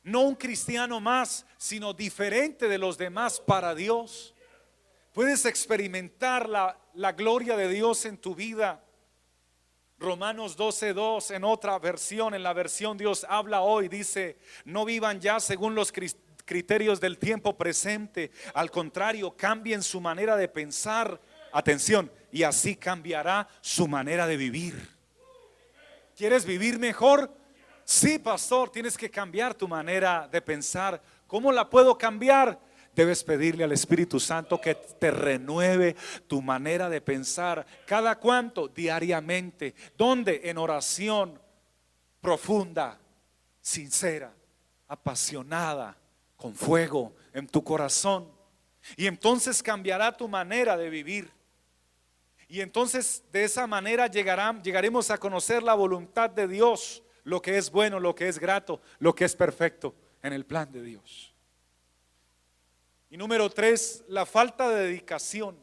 no 0.04 0.24
un 0.24 0.36
cristiano 0.36 1.00
más, 1.00 1.46
sino 1.58 1.94
diferente 1.94 2.68
de 2.68 2.78
los 2.78 2.98
demás 2.98 3.40
para 3.40 3.74
Dios, 3.74 4.33
puedes 5.14 5.46
experimentar 5.46 6.50
la, 6.50 7.12
gloria 7.14 7.56
de 7.56 7.70
Dios 7.70 8.06
en 8.06 8.18
tu 8.18 8.36
vida. 8.36 8.84
Romanos 10.00 10.58
12:2 10.58 11.36
en 11.36 11.44
otra 11.46 11.80
versión, 11.80 12.34
en 12.34 12.44
la 12.44 12.52
versión 12.52 12.98
Dios 12.98 13.26
habla 13.30 13.62
hoy, 13.62 13.88
dice, 13.88 14.38
no 14.66 14.84
vivan 14.84 15.22
ya 15.22 15.40
según 15.40 15.76
los 15.76 15.94
criterios 16.46 17.00
del 17.00 17.20
tiempo 17.20 17.58
presente, 17.58 18.32
al 18.54 18.70
contrario, 18.70 19.38
cambien 19.38 19.82
su 19.82 20.02
manera 20.02 20.36
de 20.36 20.50
pensar, 20.50 21.22
atención, 21.54 22.12
y 22.32 22.44
así 22.44 22.76
cambiará 22.76 23.48
su 23.62 23.88
manera 23.88 24.28
de 24.28 24.36
vivir. 24.36 24.90
¿Quieres 26.18 26.44
vivir 26.46 26.80
mejor? 26.80 27.32
Sí, 27.86 28.20
pastor, 28.20 28.70
tienes 28.72 28.98
que 28.98 29.10
cambiar 29.10 29.54
tu 29.54 29.68
manera 29.68 30.28
de 30.30 30.42
pensar. 30.42 31.02
¿Cómo 31.28 31.52
la 31.52 31.70
puedo 31.70 31.98
cambiar? 31.98 32.60
Debes 32.96 33.24
pedirle 33.24 33.64
al 33.64 33.72
Espíritu 33.72 34.20
Santo 34.20 34.62
que 34.62 34.76
te 34.76 35.10
renueve 35.12 35.96
tu 36.28 36.42
manera 36.42 36.90
de 36.90 37.02
pensar. 37.02 37.66
¿Cada 37.88 38.20
cuánto? 38.20 38.68
Diariamente. 38.68 39.74
¿Dónde? 39.98 40.42
En 40.44 40.58
oración 40.58 41.42
profunda, 42.22 43.00
sincera, 43.60 44.34
apasionada, 44.88 45.98
con 46.38 46.56
fuego 46.56 47.16
en 47.34 47.48
tu 47.48 47.64
corazón. 47.64 48.30
Y 48.96 49.08
entonces 49.08 49.64
cambiará 49.64 50.16
tu 50.16 50.28
manera 50.28 50.78
de 50.78 50.90
vivir. 50.90 51.32
Y 52.48 52.62
entonces 52.62 53.24
de 53.32 53.46
esa 53.46 53.66
manera 53.66 54.08
llegaremos 54.08 55.10
a 55.10 55.18
conocer 55.18 55.64
la 55.64 55.74
voluntad 55.74 56.30
de 56.30 56.48
Dios, 56.48 57.02
lo 57.24 57.42
que 57.42 57.58
es 57.58 57.72
bueno, 57.72 58.00
lo 58.00 58.14
que 58.14 58.28
es 58.28 58.38
grato, 58.38 58.82
lo 59.00 59.16
que 59.16 59.26
es 59.26 59.36
perfecto 59.36 59.96
en 60.22 60.34
el 60.34 60.46
plan 60.46 60.72
de 60.72 60.84
Dios. 60.84 61.33
Y 63.14 63.18
número 63.18 63.48
tres, 63.48 64.04
la 64.08 64.26
falta 64.26 64.72
de 64.72 64.88
dedicación 64.88 65.56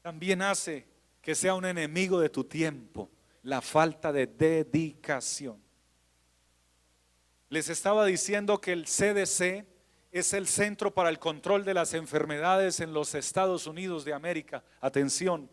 también 0.00 0.42
hace 0.42 0.88
que 1.20 1.36
sea 1.36 1.54
un 1.54 1.64
enemigo 1.64 2.18
de 2.18 2.30
tu 2.30 2.42
tiempo, 2.42 3.08
la 3.44 3.60
falta 3.60 4.12
de 4.12 4.26
dedicación. 4.26 5.62
Les 7.48 7.68
estaba 7.68 8.04
diciendo 8.04 8.60
que 8.60 8.72
el 8.72 8.86
CDC 8.86 9.64
es 10.10 10.32
el 10.32 10.48
Centro 10.48 10.92
para 10.92 11.10
el 11.10 11.20
Control 11.20 11.64
de 11.64 11.74
las 11.74 11.94
Enfermedades 11.94 12.80
en 12.80 12.92
los 12.92 13.14
Estados 13.14 13.68
Unidos 13.68 14.04
de 14.04 14.12
América. 14.12 14.64
Atención, 14.80 15.48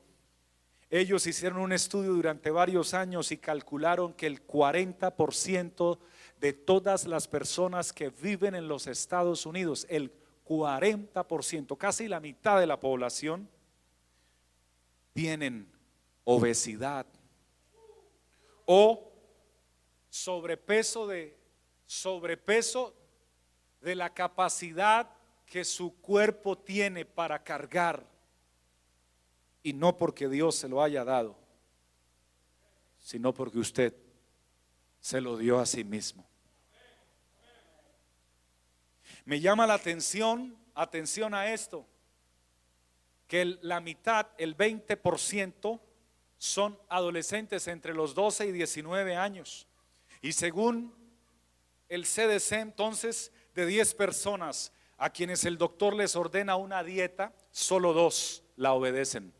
ellos 0.89 1.27
hicieron 1.27 1.59
un 1.59 1.71
estudio 1.71 2.13
durante 2.13 2.49
varios 2.49 2.95
años 2.95 3.31
y 3.31 3.37
calcularon 3.37 4.13
que 4.13 4.25
el 4.25 4.43
40% 4.43 5.99
de 6.41 6.53
todas 6.53 7.05
las 7.05 7.27
personas 7.27 7.93
que 7.93 8.09
viven 8.09 8.55
en 8.55 8.67
los 8.67 8.87
Estados 8.87 9.45
Unidos, 9.45 9.85
el 9.87 10.11
40%, 10.49 11.77
casi 11.77 12.07
la 12.07 12.19
mitad 12.19 12.59
de 12.59 12.65
la 12.65 12.79
población, 12.79 13.47
tienen 15.13 15.71
obesidad 16.23 17.05
o 18.65 19.11
sobrepeso 20.09 21.07
de 21.07 21.37
sobrepeso 21.85 22.95
de 23.81 23.95
la 23.95 24.13
capacidad 24.13 25.09
que 25.45 25.63
su 25.63 25.95
cuerpo 26.01 26.57
tiene 26.57 27.05
para 27.05 27.43
cargar 27.43 28.05
y 29.61 29.73
no 29.73 29.97
porque 29.97 30.27
Dios 30.29 30.55
se 30.55 30.67
lo 30.67 30.81
haya 30.81 31.03
dado, 31.03 31.35
sino 32.99 33.33
porque 33.33 33.59
usted 33.59 33.95
se 34.99 35.21
lo 35.21 35.37
dio 35.37 35.59
a 35.59 35.65
sí 35.65 35.83
mismo. 35.83 36.28
Me 39.29 39.39
llama 39.39 39.67
la 39.67 39.75
atención, 39.75 40.57
atención 40.73 41.35
a 41.35 41.53
esto, 41.53 41.85
que 43.27 43.45
la 43.61 43.79
mitad, 43.79 44.25
el 44.39 44.57
20%, 44.57 45.79
son 46.39 46.79
adolescentes 46.89 47.67
entre 47.67 47.93
los 47.93 48.15
12 48.15 48.47
y 48.47 48.51
19 48.51 49.15
años. 49.15 49.67
Y 50.23 50.31
según 50.31 50.95
el 51.89 52.07
CDC, 52.07 52.53
entonces, 52.53 53.31
de 53.53 53.67
10 53.67 53.93
personas 53.93 54.71
a 54.97 55.11
quienes 55.11 55.45
el 55.45 55.59
doctor 55.59 55.93
les 55.93 56.15
ordena 56.15 56.55
una 56.55 56.83
dieta, 56.83 57.31
solo 57.51 57.93
dos 57.93 58.41
la 58.55 58.73
obedecen. 58.73 59.31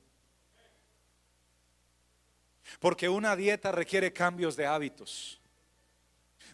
Porque 2.79 3.10
una 3.10 3.36
dieta 3.36 3.72
requiere 3.72 4.13
cambios 4.13 4.55
de 4.55 4.67
hábitos. 4.67 5.41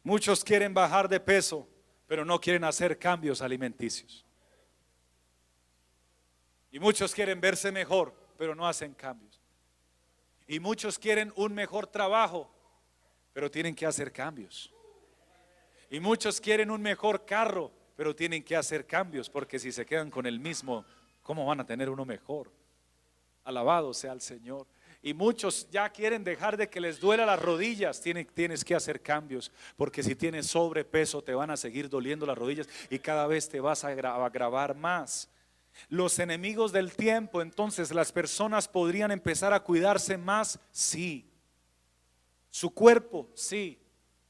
Muchos 0.04 0.42
quieren 0.42 0.74
bajar 0.74 1.10
de 1.10 1.20
peso, 1.20 1.68
pero 2.08 2.26
no 2.26 2.40
quieren 2.40 2.64
hacer 2.64 2.98
cambios 2.98 3.42
alimenticios. 3.42 4.26
Y 6.72 6.80
muchos 6.80 7.14
quieren 7.14 7.40
verse 7.40 7.72
mejor, 7.72 8.14
pero 8.38 8.54
no 8.54 8.68
hacen 8.68 8.94
cambios. 8.94 9.40
Y 10.48 10.60
muchos 10.60 11.00
quieren 11.00 11.34
un 11.36 11.54
mejor 11.54 11.88
trabajo, 11.88 12.52
pero 13.34 13.50
tienen 13.50 13.74
que 13.74 13.86
hacer 13.86 14.12
cambios. 14.12 14.72
Y 15.90 16.00
muchos 16.00 16.42
quieren 16.42 16.70
un 16.70 16.82
mejor 16.82 17.26
carro, 17.26 17.72
pero 17.96 18.16
tienen 18.16 18.44
que 18.44 18.56
hacer 18.56 18.86
cambios, 18.86 19.30
porque 19.30 19.58
si 19.58 19.72
se 19.72 19.86
quedan 19.86 20.12
con 20.12 20.26
el 20.26 20.40
mismo, 20.40 20.86
¿cómo 21.24 21.46
van 21.46 21.62
a 21.62 21.66
tener 21.66 21.90
uno 21.90 22.06
mejor? 22.06 22.52
Alabado 23.44 23.94
sea 23.94 24.12
el 24.12 24.22
Señor. 24.22 24.68
Y 25.06 25.14
muchos 25.14 25.70
ya 25.70 25.88
quieren 25.92 26.24
dejar 26.24 26.58
de 26.58 26.68
que 26.68 26.82
les 26.82 27.00
duela 27.00 27.28
las 27.28 27.40
rodillas. 27.40 28.02
Tienes, 28.02 28.66
que 28.66 28.74
hacer 28.74 29.04
cambios, 29.04 29.52
porque 29.78 30.02
si 30.02 30.16
tienes 30.16 30.48
sobrepeso 30.48 31.22
te 31.22 31.36
van 31.36 31.52
a 31.52 31.58
seguir 31.58 31.90
doliendo 31.90 32.26
las 32.26 32.36
rodillas 32.36 32.68
y 32.90 32.98
cada 32.98 33.28
vez 33.28 33.48
te 33.48 33.60
vas 33.60 33.84
a 33.84 33.90
agravar 33.90 34.74
más. 34.74 35.30
Los 35.90 36.18
enemigos 36.18 36.72
del 36.72 36.96
tiempo, 36.96 37.44
entonces 37.44 37.94
las 37.94 38.12
personas 38.12 38.68
podrían 38.68 39.12
empezar 39.12 39.54
a 39.54 39.60
cuidarse 39.60 40.18
más, 40.18 40.60
sí. 40.72 41.32
Su 42.50 42.74
cuerpo, 42.74 43.30
sí. 43.36 43.78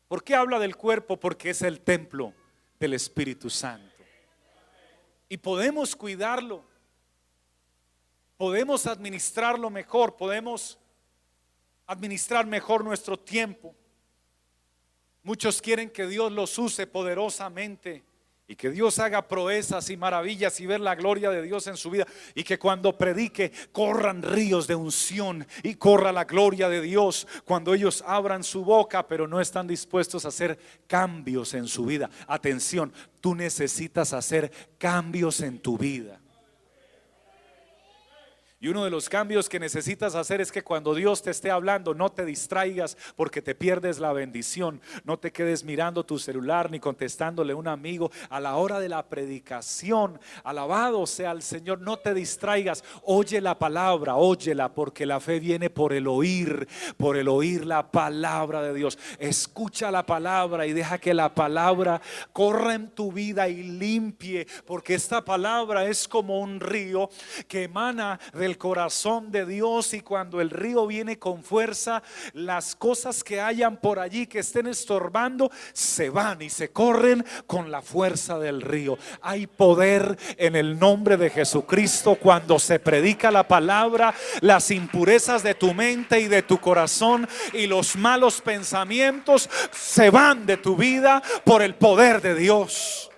¿Por 0.09 0.25
qué 0.25 0.35
habla 0.35 0.59
del 0.59 0.75
cuerpo? 0.75 1.17
Porque 1.17 1.51
es 1.51 1.61
el 1.61 1.79
templo 1.79 2.33
del 2.81 2.95
Espíritu 2.95 3.49
Santo. 3.49 3.95
Y 5.29 5.37
podemos 5.37 5.95
cuidarlo. 5.95 6.65
Podemos 8.37 8.85
administrarlo 8.85 9.69
mejor, 9.69 10.15
podemos 10.17 10.77
administrar 11.87 12.45
mejor 12.45 12.83
nuestro 12.83 13.17
tiempo. 13.17 13.75
Muchos 15.23 15.61
quieren 15.61 15.89
que 15.89 16.05
Dios 16.07 16.31
los 16.31 16.57
use 16.57 16.85
poderosamente 16.85 18.03
y 18.47 18.55
que 18.55 18.69
Dios 18.69 18.99
haga 18.99 19.27
proezas 19.27 19.89
y 19.89 19.97
maravillas 19.97 20.59
y 20.59 20.67
ver 20.67 20.79
la 20.79 20.93
gloria 20.93 21.31
de 21.31 21.41
Dios 21.41 21.65
en 21.65 21.77
su 21.77 21.89
vida. 21.89 22.05
Y 22.35 22.43
que 22.43 22.59
cuando 22.59 22.95
predique 22.95 23.51
corran 23.71 24.21
ríos 24.21 24.67
de 24.67 24.75
unción 24.75 25.47
y 25.63 25.75
corra 25.75 26.11
la 26.11 26.25
gloria 26.25 26.69
de 26.69 26.81
Dios. 26.81 27.27
Cuando 27.43 27.73
ellos 27.73 28.03
abran 28.05 28.43
su 28.43 28.63
boca, 28.63 29.07
pero 29.07 29.27
no 29.27 29.41
están 29.41 29.65
dispuestos 29.65 30.25
a 30.25 30.27
hacer 30.27 30.59
cambios 30.85 31.55
en 31.55 31.67
su 31.67 31.85
vida. 31.85 32.09
Atención, 32.27 32.93
tú 33.19 33.33
necesitas 33.33 34.13
hacer 34.13 34.51
cambios 34.77 35.39
en 35.41 35.57
tu 35.57 35.77
vida. 35.77 36.19
Y 38.61 38.69
uno 38.69 38.85
de 38.85 38.89
los 38.89 39.09
cambios 39.09 39.49
que 39.49 39.59
necesitas 39.59 40.15
hacer 40.15 40.39
es 40.39 40.49
que 40.49 40.63
cuando 40.63 40.95
Dios 40.95 41.21
te 41.21 41.29
esté 41.29 41.51
hablando 41.51 41.93
no 41.93 42.09
te 42.09 42.23
distraigas 42.23 42.97
porque 43.17 43.41
te 43.41 43.53
pierdes 43.53 43.99
la 43.99 44.13
bendición. 44.13 44.81
No 45.03 45.19
te 45.19 45.33
quedes 45.33 45.65
mirando 45.65 46.05
tu 46.05 46.17
celular 46.17 46.71
ni 46.71 46.79
contestándole 46.79 47.51
a 47.51 47.57
un 47.57 47.67
amigo 47.67 48.11
a 48.29 48.39
la 48.39 48.55
hora 48.55 48.79
de 48.79 48.87
la 48.87 49.03
predicación. 49.07 50.19
Alabado 50.43 51.05
sea 51.05 51.31
el 51.31 51.41
Señor. 51.41 51.81
No 51.81 51.97
te 51.97 52.13
distraigas. 52.13 52.83
Oye 53.03 53.41
la 53.41 53.59
palabra, 53.59 54.15
óyela 54.15 54.73
porque 54.73 55.05
la 55.05 55.19
fe 55.19 55.41
viene 55.41 55.69
por 55.69 55.91
el 55.91 56.07
oír, 56.07 56.65
por 56.95 57.17
el 57.17 57.27
oír 57.27 57.65
la 57.65 57.91
palabra 57.91 58.61
de 58.61 58.73
Dios. 58.73 58.97
Escucha 59.19 59.91
la 59.91 60.05
palabra 60.05 60.65
y 60.65 60.71
deja 60.71 60.97
que 60.97 61.13
la 61.13 61.35
palabra 61.35 62.01
corra 62.31 62.73
en 62.73 62.89
tu 62.91 63.11
vida 63.11 63.49
y 63.49 63.63
limpie 63.63 64.47
porque 64.65 64.95
esta 64.95 65.23
palabra 65.25 65.85
es 65.85 66.07
como 66.07 66.39
un 66.39 66.61
río 66.61 67.09
que 67.49 67.63
emana 67.63 68.19
del 68.33 68.54
corazón 68.57 69.31
de 69.31 69.45
Dios 69.45 69.93
y 69.93 70.01
cuando 70.01 70.41
el 70.41 70.49
río 70.49 70.87
viene 70.87 71.17
con 71.19 71.43
fuerza, 71.43 72.03
las 72.33 72.75
cosas 72.75 73.23
que 73.23 73.41
hayan 73.41 73.77
por 73.77 73.99
allí 73.99 74.27
que 74.27 74.39
estén 74.39 74.67
estorbando 74.67 75.51
se 75.73 76.09
van 76.09 76.41
y 76.41 76.49
se 76.49 76.69
corren 76.69 77.25
con 77.47 77.71
la 77.71 77.81
fuerza 77.81 78.39
del 78.39 78.61
río. 78.61 78.97
Hay 79.21 79.47
poder 79.47 80.17
en 80.37 80.55
el 80.55 80.79
nombre 80.79 81.17
de 81.17 81.29
Jesucristo 81.29 82.15
cuando 82.15 82.59
se 82.59 82.79
predica 82.79 83.31
la 83.31 83.47
palabra, 83.47 84.13
las 84.41 84.71
impurezas 84.71 85.43
de 85.43 85.55
tu 85.55 85.73
mente 85.73 86.19
y 86.19 86.27
de 86.27 86.41
tu 86.41 86.59
corazón 86.59 87.27
y 87.53 87.67
los 87.67 87.95
malos 87.95 88.41
pensamientos 88.41 89.49
se 89.71 90.09
van 90.09 90.45
de 90.45 90.57
tu 90.57 90.75
vida 90.75 91.21
por 91.43 91.61
el 91.61 91.75
poder 91.75 92.21
de 92.21 92.35
Dios. 92.35 93.09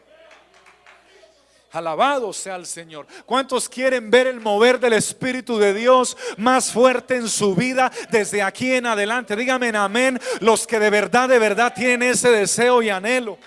Alabado 1.71 2.31
sea 2.31 2.55
el 2.55 2.65
Señor. 2.65 3.07
¿Cuántos 3.25 3.67
quieren 3.67 4.09
ver 4.09 4.27
el 4.27 4.39
mover 4.39 4.79
del 4.79 4.93
Espíritu 4.93 5.57
de 5.57 5.73
Dios 5.73 6.15
más 6.37 6.71
fuerte 6.71 7.17
en 7.17 7.27
su 7.27 7.55
vida 7.55 7.91
desde 8.09 8.41
aquí 8.41 8.73
en 8.73 8.85
adelante? 8.85 9.35
Dígame 9.35 9.69
amén 9.75 10.19
los 10.39 10.65
que 10.65 10.79
de 10.79 10.89
verdad, 10.89 11.27
de 11.27 11.39
verdad 11.39 11.73
tienen 11.75 12.03
ese 12.03 12.29
deseo 12.29 12.81
y 12.81 12.89
anhelo. 12.89 13.37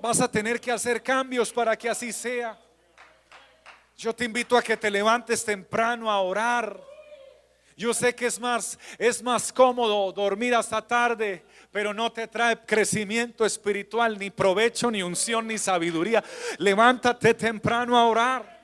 Vas 0.00 0.20
a 0.20 0.30
tener 0.30 0.60
que 0.60 0.70
hacer 0.70 1.02
cambios 1.02 1.50
para 1.50 1.76
que 1.76 1.88
así 1.88 2.12
sea. 2.12 2.58
Yo 3.96 4.14
te 4.14 4.24
invito 4.24 4.56
a 4.56 4.62
que 4.62 4.76
te 4.76 4.90
levantes 4.90 5.44
temprano 5.44 6.10
a 6.10 6.20
orar. 6.20 6.78
Yo 7.76 7.94
sé 7.94 8.14
que 8.14 8.26
es 8.26 8.38
más 8.38 8.78
es 8.98 9.22
más 9.22 9.52
cómodo 9.52 10.12
dormir 10.12 10.54
hasta 10.54 10.86
tarde 10.86 11.44
pero 11.70 11.92
no 11.92 12.12
te 12.12 12.26
trae 12.26 12.64
crecimiento 12.64 13.44
espiritual, 13.44 14.18
ni 14.18 14.30
provecho, 14.30 14.90
ni 14.90 15.02
unción, 15.02 15.46
ni 15.46 15.58
sabiduría. 15.58 16.24
Levántate 16.58 17.34
temprano 17.34 17.96
a 17.96 18.06
orar. 18.06 18.58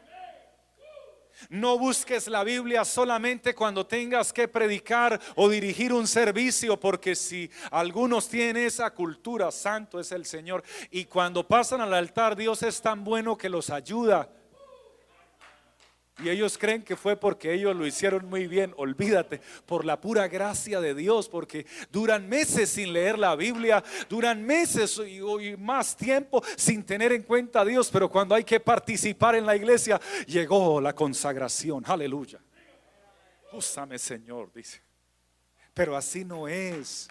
No 1.50 1.78
busques 1.78 2.28
la 2.28 2.42
Biblia 2.42 2.84
solamente 2.84 3.54
cuando 3.54 3.86
tengas 3.86 4.32
que 4.32 4.48
predicar 4.48 5.20
o 5.34 5.48
dirigir 5.48 5.92
un 5.92 6.06
servicio, 6.06 6.78
porque 6.78 7.14
si 7.14 7.50
algunos 7.70 8.28
tienen 8.28 8.64
esa 8.64 8.90
cultura, 8.90 9.50
santo 9.50 10.00
es 10.00 10.10
el 10.12 10.24
Señor, 10.24 10.62
y 10.90 11.04
cuando 11.04 11.46
pasan 11.46 11.80
al 11.80 11.92
altar, 11.92 12.36
Dios 12.36 12.62
es 12.62 12.80
tan 12.80 13.04
bueno 13.04 13.36
que 13.36 13.48
los 13.48 13.68
ayuda 13.70 14.30
y 16.22 16.28
ellos 16.28 16.56
creen 16.56 16.82
que 16.82 16.94
fue 16.94 17.16
porque 17.16 17.52
ellos 17.52 17.74
lo 17.74 17.84
hicieron 17.86 18.28
muy 18.28 18.46
bien. 18.46 18.72
Olvídate, 18.76 19.40
por 19.66 19.84
la 19.84 20.00
pura 20.00 20.28
gracia 20.28 20.80
de 20.80 20.94
Dios, 20.94 21.28
porque 21.28 21.66
duran 21.90 22.28
meses 22.28 22.70
sin 22.70 22.92
leer 22.92 23.18
la 23.18 23.34
Biblia, 23.34 23.82
duran 24.08 24.44
meses 24.44 25.00
y, 25.04 25.56
más 25.56 25.96
tiempo 25.96 26.42
sin 26.56 26.84
tener 26.84 27.10
en 27.10 27.22
cuenta 27.24 27.60
a 27.60 27.64
Dios, 27.64 27.90
pero 27.92 28.08
cuando 28.08 28.34
hay 28.36 28.44
que 28.44 28.60
participar 28.60 29.34
en 29.34 29.44
la 29.44 29.56
iglesia, 29.56 30.00
llegó 30.26 30.80
la 30.80 30.94
consagración. 30.94 31.82
Aleluya. 31.84 32.38
Úsame, 33.52 33.98
Señor, 33.98 34.52
dice. 34.52 34.80
Pero 35.72 35.96
así 35.96 36.24
no 36.24 36.46
es. 36.46 37.08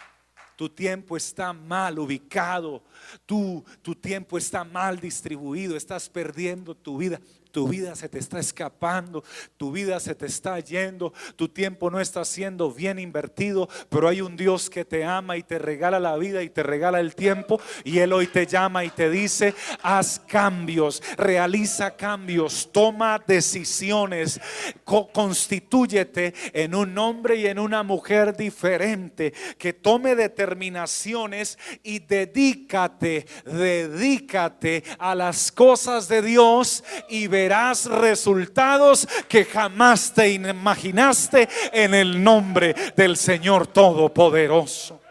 Tu 0.55 0.69
tiempo 0.69 1.17
está 1.17 1.51
mal 1.51 1.99
ubicado. 1.99 2.81
Tu, 3.25 3.63
tu 3.81 3.95
tiempo 3.95 4.37
está 4.37 4.63
mal 4.63 4.97
distribuido. 4.97 5.75
Estás 5.75 6.09
perdiendo 6.09 6.73
tu 6.73 6.97
vida 6.97 7.19
tu 7.53 7.67
vida 7.67 7.95
se 7.95 8.09
te 8.09 8.17
está 8.17 8.39
escapando, 8.39 9.23
tu 9.57 9.71
vida 9.71 9.99
se 9.99 10.15
te 10.15 10.25
está 10.25 10.59
yendo, 10.59 11.13
tu 11.35 11.47
tiempo 11.47 11.91
no 11.91 11.99
está 11.99 12.25
siendo 12.25 12.73
bien 12.73 12.97
invertido, 12.97 13.69
pero 13.89 14.07
hay 14.07 14.21
un 14.21 14.35
Dios 14.35 14.71
que 14.71 14.83
te 14.83 15.05
ama 15.05 15.37
y 15.37 15.43
te 15.43 15.59
regala 15.59 15.99
la 15.99 16.17
vida 16.17 16.41
y 16.41 16.49
te 16.49 16.63
regala 16.63 16.99
el 16.99 17.13
tiempo 17.13 17.61
y 17.83 17.99
Él 17.99 18.11
hoy 18.11 18.25
te 18.25 18.47
llama 18.47 18.83
y 18.83 18.89
te 18.89 19.07
dice, 19.07 19.53
haz 19.83 20.19
cambios, 20.19 21.03
realiza 21.15 21.95
cambios, 21.95 22.71
toma 22.71 23.21
decisiones, 23.25 24.41
constitúyete 24.83 26.33
en 26.53 26.73
un 26.73 26.97
hombre 26.97 27.35
y 27.35 27.45
en 27.45 27.59
una 27.59 27.83
mujer 27.83 28.35
diferente, 28.35 29.31
que 29.59 29.73
tome 29.73 30.15
determinaciones 30.15 31.59
y 31.83 31.99
dedícate, 31.99 33.27
dedícate 33.45 34.83
a 34.97 35.13
las 35.13 35.51
cosas 35.51 36.07
de 36.07 36.23
Dios 36.23 36.83
y 37.09 37.27
ve 37.27 37.42
verás 37.43 37.86
resultados 37.86 39.06
que 39.27 39.43
jamás 39.43 40.13
te 40.13 40.29
imaginaste 40.29 41.49
en 41.73 41.93
el 41.93 42.23
nombre 42.23 42.73
del 42.95 43.17
Señor 43.17 43.67
Todopoderoso. 43.67 45.01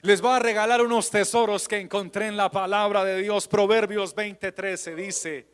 Les 0.00 0.22
voy 0.22 0.32
a 0.34 0.38
regalar 0.38 0.80
unos 0.80 1.10
tesoros 1.10 1.68
que 1.68 1.78
encontré 1.78 2.28
en 2.28 2.38
la 2.38 2.50
palabra 2.50 3.04
de 3.04 3.20
Dios. 3.20 3.46
Proverbios 3.46 4.16
20:13 4.16 4.94
dice, 4.94 5.46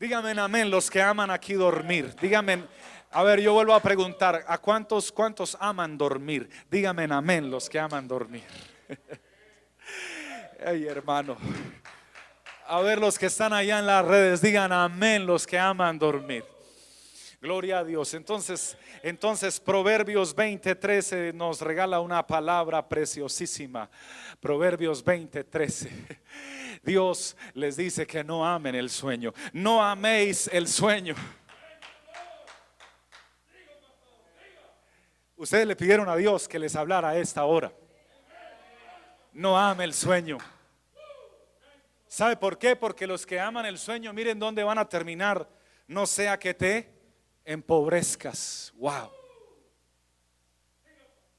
díganme 0.00 0.32
amén 0.40 0.70
los 0.70 0.90
que 0.90 1.00
aman 1.00 1.30
aquí 1.30 1.52
dormir. 1.52 2.16
Díganme, 2.20 2.64
a 3.12 3.22
ver, 3.22 3.40
yo 3.40 3.52
vuelvo 3.52 3.74
a 3.74 3.80
preguntar, 3.80 4.44
¿a 4.48 4.58
cuántos, 4.58 5.12
cuántos 5.12 5.56
aman 5.60 5.96
dormir? 5.96 6.50
Díganme 6.68 7.04
amén 7.10 7.48
los 7.48 7.70
que 7.70 7.78
aman 7.78 8.08
dormir. 8.08 8.42
Ay, 10.66 10.86
hermano. 10.88 11.36
A 12.72 12.80
ver 12.82 13.00
los 13.00 13.18
que 13.18 13.26
están 13.26 13.52
allá 13.52 13.80
en 13.80 13.86
las 13.86 14.04
redes, 14.04 14.40
digan 14.40 14.70
amén 14.70 15.26
los 15.26 15.44
que 15.44 15.58
aman 15.58 15.98
dormir. 15.98 16.44
Gloria 17.40 17.80
a 17.80 17.84
Dios. 17.84 18.14
Entonces, 18.14 18.76
entonces 19.02 19.58
Proverbios 19.58 20.36
20:13 20.36 21.34
nos 21.34 21.60
regala 21.62 21.98
una 21.98 22.24
palabra 22.24 22.88
preciosísima. 22.88 23.90
Proverbios 24.38 25.04
20:13. 25.04 25.90
Dios 26.84 27.36
les 27.54 27.76
dice 27.76 28.06
que 28.06 28.22
no 28.22 28.46
amen 28.46 28.76
el 28.76 28.88
sueño. 28.88 29.34
No 29.52 29.82
améis 29.82 30.48
el 30.52 30.68
sueño. 30.68 31.16
Ustedes 35.34 35.66
le 35.66 35.74
pidieron 35.74 36.08
a 36.08 36.14
Dios 36.14 36.46
que 36.46 36.60
les 36.60 36.76
hablara 36.76 37.08
a 37.08 37.18
esta 37.18 37.44
hora. 37.44 37.72
no 39.32 39.58
ame 39.58 39.82
el 39.82 39.92
sueño. 39.92 40.38
¿Sabe 42.10 42.36
por 42.36 42.58
qué? 42.58 42.74
Porque 42.74 43.06
los 43.06 43.24
que 43.24 43.38
aman 43.38 43.66
el 43.66 43.78
sueño, 43.78 44.12
miren 44.12 44.36
dónde 44.36 44.64
van 44.64 44.78
a 44.78 44.88
terminar. 44.88 45.48
No 45.86 46.08
sea 46.08 46.40
que 46.40 46.52
te 46.52 46.92
empobrezcas. 47.44 48.72
Wow. 48.74 49.12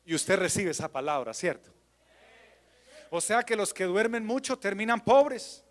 Y 0.05 0.15
usted 0.15 0.39
recibe 0.39 0.71
esa 0.71 0.89
palabra, 0.89 1.33
¿cierto? 1.33 1.69
O 3.09 3.19
sea 3.19 3.43
que 3.43 3.57
los 3.57 3.73
que 3.73 3.83
duermen 3.83 4.25
mucho 4.25 4.57
terminan 4.57 5.01
pobres. 5.01 5.61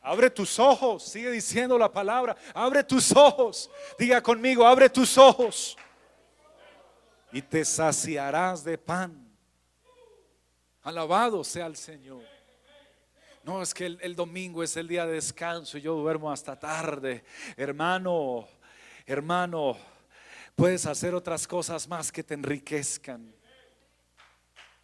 Abre 0.00 0.28
tus 0.28 0.58
ojos, 0.58 1.04
sigue 1.04 1.30
diciendo 1.30 1.78
la 1.78 1.92
palabra. 1.92 2.36
Abre 2.52 2.82
tus 2.82 3.14
ojos. 3.14 3.70
Diga 3.96 4.20
conmigo, 4.20 4.66
abre 4.66 4.90
tus 4.90 5.16
ojos. 5.16 5.76
Y 7.30 7.40
te 7.40 7.64
saciarás 7.64 8.64
de 8.64 8.76
pan. 8.76 9.32
Alabado 10.82 11.44
sea 11.44 11.66
el 11.66 11.76
Señor. 11.76 12.41
No, 13.44 13.60
es 13.60 13.74
que 13.74 13.86
el, 13.86 14.14
domingo 14.14 14.62
es 14.62 14.76
el 14.76 14.86
día 14.86 15.04
de 15.04 15.14
descanso 15.14 15.76
y 15.76 15.80
yo 15.80 15.94
duermo 15.96 16.30
hasta 16.30 16.56
tarde. 16.56 17.24
Hermano, 17.56 18.46
hermano, 19.04 19.76
puedes 20.54 20.86
hacer 20.86 21.12
otras 21.12 21.48
cosas 21.48 21.88
más 21.88 22.12
que 22.12 22.22
te 22.22 22.34
enriquezcan. 22.34 23.34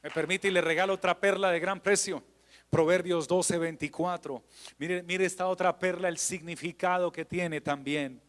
Me 0.02 0.10
permite 0.10 0.48
y 0.48 0.50
le 0.50 0.60
regalo 0.60 0.94
otra 0.94 1.20
perla 1.20 1.52
de 1.52 1.60
gran 1.60 1.78
precio. 1.78 2.24
Proverbios 2.68 3.28
12, 3.28 3.58
24. 3.58 4.42
Mire, 4.78 5.04
mire 5.04 5.24
esta 5.24 5.46
otra 5.46 5.78
perla, 5.78 6.08
el 6.08 6.18
significado 6.18 7.12
que 7.12 7.24
tiene 7.24 7.60
también. 7.60 8.20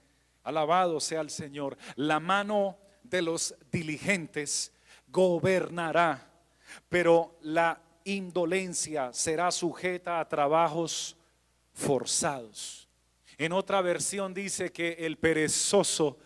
Alabado 0.44 1.00
sea 1.00 1.22
el 1.22 1.32
Señor. 1.32 1.76
La 1.96 2.20
mano 2.20 2.78
de 3.02 3.24
los 3.24 3.56
diligentes 3.72 4.72
gobernará, 5.08 6.32
pero 6.88 7.36
la 7.42 7.82
indolencia 8.15 9.12
será 9.13 9.52
sujeta 9.52 10.19
a 10.19 10.28
trabajos 10.28 11.17
forzados. 11.74 12.88
En 13.38 13.54
otra 13.54 13.82
versión 13.82 14.34
dice 14.34 14.72
que 14.72 14.98
el 15.00 15.17
perezoso, 15.17 16.17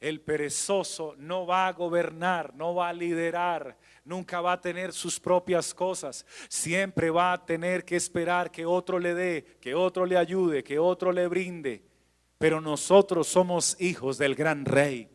el 0.00 0.20
perezoso 0.20 1.14
no 1.18 1.46
va 1.46 1.68
a 1.68 1.72
gobernar, 1.72 2.54
no 2.54 2.74
va 2.74 2.88
a 2.88 2.92
liderar, 2.92 3.76
nunca 4.04 4.40
va 4.40 4.52
a 4.52 4.60
tener 4.60 4.92
sus 4.92 5.20
propias 5.20 5.74
cosas. 5.74 6.24
Siempre 6.48 7.10
va 7.10 7.34
a 7.34 7.44
tener 7.44 7.84
que 7.84 7.96
esperar 7.96 8.50
que 8.50 8.64
otro 8.64 8.98
le 8.98 9.14
dé, 9.14 9.58
que 9.60 9.74
otro 9.74 10.06
le 10.06 10.16
ayude, 10.16 10.64
que 10.64 10.78
otro 10.78 11.12
le 11.12 11.28
brinde. 11.28 11.84
Pero 12.38 12.60
nosotros 12.60 13.28
somos 13.28 13.76
hijos 13.78 14.16
del 14.16 14.34
gran 14.34 14.64
rey. 14.64 15.10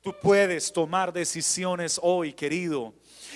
Tú 0.00 0.12
puedes 0.20 0.72
tomar 0.72 1.12
decisiones 1.12 2.00
hoy, 2.02 2.32
querido. 2.32 2.92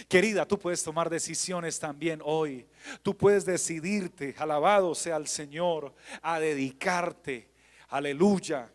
Querida, 0.09 0.47
tú 0.47 0.59
puedes 0.59 0.83
tomar 0.83 1.11
decisiones 1.11 1.79
también 1.79 2.21
hoy. 2.25 2.67
Tú 3.03 3.17
puedes 3.17 3.45
decidirte, 3.45 4.35
alabado 4.39 4.95
sea 4.95 5.17
el 5.17 5.27
Señor, 5.27 5.95
a 6.23 6.41
dedicarte, 6.41 7.51
aleluya, 7.89 8.71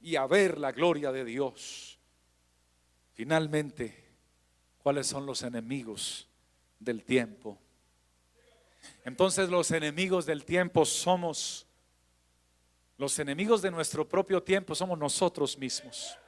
y 0.00 0.16
a 0.16 0.26
ver 0.26 0.58
la 0.58 0.70
gloria 0.70 1.10
de 1.12 1.24
Dios. 1.24 1.98
Finalmente, 3.14 4.04
cuáles 4.78 5.06
son 5.06 5.24
los 5.24 5.42
enemigos 5.42 6.28
del 6.78 7.04
tiempo. 7.04 7.58
Entonces 9.04 9.48
los 9.48 9.70
enemigos 9.70 10.26
del 10.26 10.44
tiempo 10.44 10.84
somos, 10.84 11.66
los 12.98 13.18
enemigos 13.18 13.62
de 13.62 13.70
nuestro 13.70 14.06
propio 14.06 14.42
tiempo 14.42 14.74
somos 14.74 14.98
nosotros 14.98 15.56
mismos. 15.56 16.18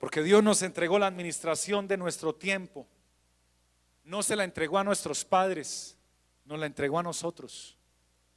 Porque 0.00 0.22
Dios 0.22 0.42
nos 0.42 0.62
entregó 0.62 0.98
la 0.98 1.06
administración 1.06 1.86
de 1.86 1.98
nuestro 1.98 2.34
tiempo. 2.34 2.86
No 4.06 4.22
se 4.22 4.34
la 4.34 4.44
entregó 4.44 4.78
a 4.78 4.84
nuestros 4.84 5.22
padres, 5.22 5.98
nos 6.46 6.58
la 6.58 6.64
entregó 6.64 6.98
a 6.98 7.02
nosotros. 7.02 7.76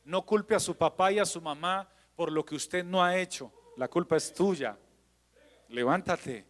No 0.04 0.26
culpe 0.26 0.54
a 0.54 0.60
su 0.60 0.76
papá 0.76 1.14
y 1.14 1.20
a 1.20 1.26
su 1.26 1.40
mamá 1.40 1.88
por 2.14 2.30
lo 2.30 2.44
que 2.44 2.56
usted 2.56 2.84
no 2.84 3.02
ha 3.02 3.16
hecho. 3.16 3.54
La 3.78 3.88
culpa 3.88 4.18
es 4.18 4.34
tuya. 4.34 4.78
Levántate, 5.70 6.46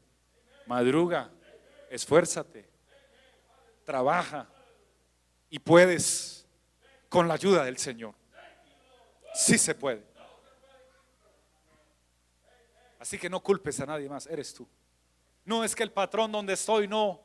madruga, 0.65 1.29
esfuérzate 1.91 2.69
trabaja 3.89 4.47
y 5.49 5.57
puedes 5.57 6.45
con 7.09 7.27
la 7.27 7.33
ayuda 7.33 7.65
del 7.65 7.79
Señor. 7.79 8.13
Sí 9.33 9.57
se 9.57 9.73
puede. 9.73 10.05
Así 12.99 13.17
que 13.17 13.31
no 13.31 13.41
culpes 13.41 13.79
a 13.79 13.87
nadie 13.87 14.07
más, 14.07 14.27
eres 14.27 14.53
tú. 14.53 14.67
No 15.43 15.63
es 15.63 15.73
que 15.73 15.81
el 15.81 15.91
patrón 15.91 16.31
donde 16.31 16.53
estoy 16.53 16.87
no, 16.87 17.19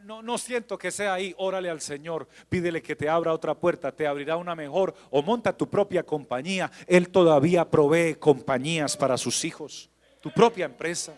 no, 0.00 0.22
no, 0.22 0.38
siento 0.38 0.78
que 0.78 0.90
sea 0.90 1.14
ahí. 1.14 1.34
Órale 1.38 1.70
al 1.70 1.80
Señor, 1.80 2.28
pídele 2.48 2.82
que 2.82 2.96
te 2.96 3.08
abra 3.08 3.32
otra 3.32 3.54
puerta, 3.54 3.92
te 3.92 4.06
abrirá 4.06 4.36
una 4.36 4.54
mejor 4.54 4.94
o 5.10 5.22
monta 5.22 5.56
tu 5.56 5.68
propia 5.68 6.02
compañía. 6.02 6.70
Él 6.86 7.08
todavía 7.10 7.68
provee 7.68 8.14
compañías 8.14 8.96
para 8.96 9.18
sus 9.18 9.44
hijos, 9.44 9.90
tu 10.20 10.30
propia 10.30 10.66
empresa. 10.66 11.14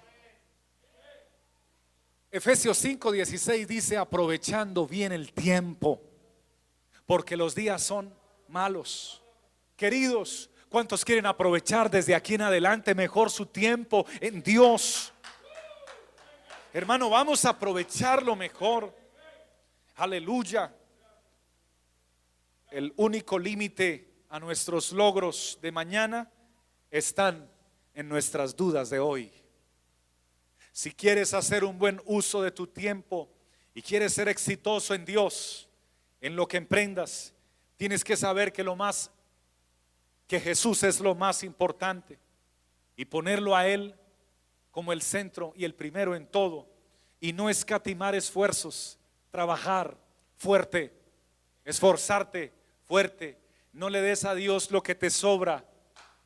Efesios 2.30 2.84
5:16 2.84 3.66
dice, 3.66 3.96
aprovechando 3.96 4.86
bien 4.88 5.12
el 5.12 5.32
tiempo, 5.32 6.02
porque 7.06 7.36
los 7.36 7.54
días 7.54 7.80
son 7.80 8.12
malos. 8.48 9.22
Queridos, 9.76 10.50
¿cuántos 10.68 11.04
quieren 11.04 11.26
aprovechar 11.26 11.88
desde 11.88 12.14
aquí 12.14 12.34
en 12.34 12.42
adelante 12.42 12.94
mejor 12.94 13.30
su 13.30 13.46
tiempo 13.46 14.04
en 14.20 14.42
Dios? 14.42 15.13
Hermano, 16.76 17.08
vamos 17.08 17.44
a 17.44 17.50
aprovecharlo 17.50 18.34
mejor. 18.34 18.92
Aleluya. 19.94 20.74
El 22.68 22.92
único 22.96 23.38
límite 23.38 24.24
a 24.28 24.40
nuestros 24.40 24.90
logros 24.90 25.56
de 25.62 25.70
mañana 25.70 26.28
están 26.90 27.48
en 27.94 28.08
nuestras 28.08 28.56
dudas 28.56 28.90
de 28.90 28.98
hoy. 28.98 29.30
Si 30.72 30.90
quieres 30.90 31.32
hacer 31.32 31.62
un 31.62 31.78
buen 31.78 32.02
uso 32.06 32.42
de 32.42 32.50
tu 32.50 32.66
tiempo 32.66 33.30
y 33.72 33.80
quieres 33.80 34.12
ser 34.12 34.26
exitoso 34.26 34.94
en 34.94 35.04
Dios, 35.04 35.68
en 36.20 36.34
lo 36.34 36.48
que 36.48 36.56
emprendas, 36.56 37.32
tienes 37.76 38.02
que 38.02 38.16
saber 38.16 38.52
que 38.52 38.64
lo 38.64 38.74
más, 38.74 39.12
que 40.26 40.40
Jesús 40.40 40.82
es 40.82 40.98
lo 40.98 41.14
más 41.14 41.44
importante 41.44 42.18
y 42.96 43.04
ponerlo 43.04 43.54
a 43.54 43.68
Él 43.68 43.94
como 44.74 44.92
el 44.92 45.02
centro 45.02 45.52
y 45.54 45.64
el 45.64 45.72
primero 45.72 46.16
en 46.16 46.26
todo 46.26 46.66
y 47.20 47.32
no 47.32 47.48
escatimar 47.48 48.16
esfuerzos, 48.16 48.98
trabajar 49.30 49.96
fuerte, 50.36 50.92
esforzarte 51.64 52.52
fuerte. 52.82 53.38
No 53.72 53.88
le 53.88 54.02
des 54.02 54.24
a 54.24 54.34
Dios 54.34 54.72
lo 54.72 54.82
que 54.82 54.96
te 54.96 55.10
sobra, 55.10 55.64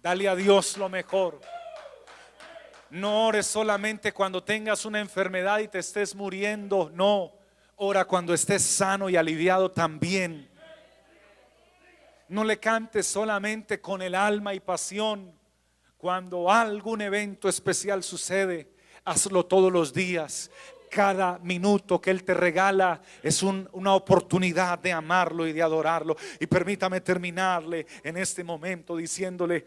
dale 0.00 0.30
a 0.30 0.34
Dios 0.34 0.78
lo 0.78 0.88
mejor. 0.88 1.42
No 2.88 3.26
ores 3.26 3.46
solamente 3.46 4.14
cuando 4.14 4.42
tengas 4.42 4.86
una 4.86 5.00
enfermedad 5.00 5.58
y 5.58 5.68
te 5.68 5.80
estés 5.80 6.14
muriendo. 6.14 6.90
No, 6.94 7.34
ora 7.76 8.06
cuando 8.06 8.32
estés 8.32 8.62
sano 8.62 9.10
y 9.10 9.16
aliviado 9.16 9.70
también. 9.70 10.48
No 12.28 12.44
le 12.44 12.58
cantes 12.58 13.06
solamente 13.06 13.78
con 13.78 14.00
el 14.00 14.14
alma 14.14 14.54
y 14.54 14.60
pasión. 14.60 15.37
Cuando 15.98 16.48
algún 16.48 17.00
evento 17.00 17.48
especial 17.48 18.04
sucede, 18.04 18.70
hazlo 19.04 19.44
todos 19.46 19.72
los 19.72 19.92
días. 19.92 20.48
Cada 20.88 21.40
minuto 21.40 22.00
que 22.00 22.12
Él 22.12 22.22
te 22.22 22.34
regala 22.34 23.02
es 23.20 23.42
una 23.42 23.94
oportunidad 23.94 24.78
de 24.78 24.92
amarlo 24.92 25.44
y 25.44 25.52
de 25.52 25.60
adorarlo. 25.60 26.16
Y 26.38 26.46
permítame 26.46 27.00
terminarle 27.00 27.84
en 28.04 28.16
este 28.16 28.44
momento 28.44 28.96
diciéndole 28.96 29.66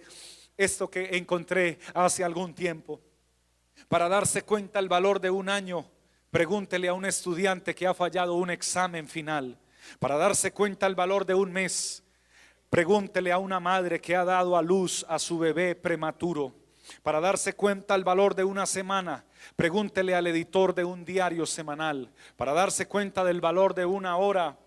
esto 0.56 0.90
que 0.90 1.18
encontré 1.18 1.80
hace 1.94 2.24
algún 2.24 2.54
tiempo. 2.54 3.02
Para 3.90 4.08
darse 4.08 4.44
cuenta 4.44 4.80
el 4.80 4.88
valor 4.88 5.20
de 5.20 5.30
un 5.30 5.50
año, 5.50 5.86
pregúntele 6.30 6.88
a 6.88 6.94
un 6.94 7.04
estudiante 7.04 7.76
que 7.76 7.88
ha 7.88 7.94
fallado 7.94 8.36
un 8.36 8.52
examen 8.52 9.06
final. 9.10 9.60
Para 10.00 10.16
darse 10.16 10.54
cuenta 10.54 10.88
el 10.88 10.96
valor 10.96 11.26
de 11.26 11.34
un 11.34 11.52
mes, 11.52 12.01
pregúntele 12.72 13.34
a 13.34 13.38
una 13.38 13.60
madre 13.60 14.00
que 14.00 14.16
ha 14.16 14.24
dado 14.24 14.56
a 14.56 14.62
luz 14.62 15.06
a 15.10 15.20
su 15.20 15.38
bebé 15.38 15.76
prematuro. 15.76 16.54
Para 17.04 17.20
darse 17.20 17.54
cuenta 17.54 17.96
el 17.96 18.06
valor 18.06 18.34
de 18.34 18.46
una 18.46 18.66
semana, 18.66 19.26
pregúntele 19.58 20.16
al 20.16 20.26
editor 20.28 20.74
de 20.74 20.86
un 20.86 21.04
diario 21.04 21.46
semanal. 21.46 22.10
Para 22.38 22.54
darse 22.54 22.88
cuenta 22.88 23.26
del 23.26 23.42
valor 23.42 23.76
de 23.76 23.86
una 23.86 24.16
hora, 24.16 24.58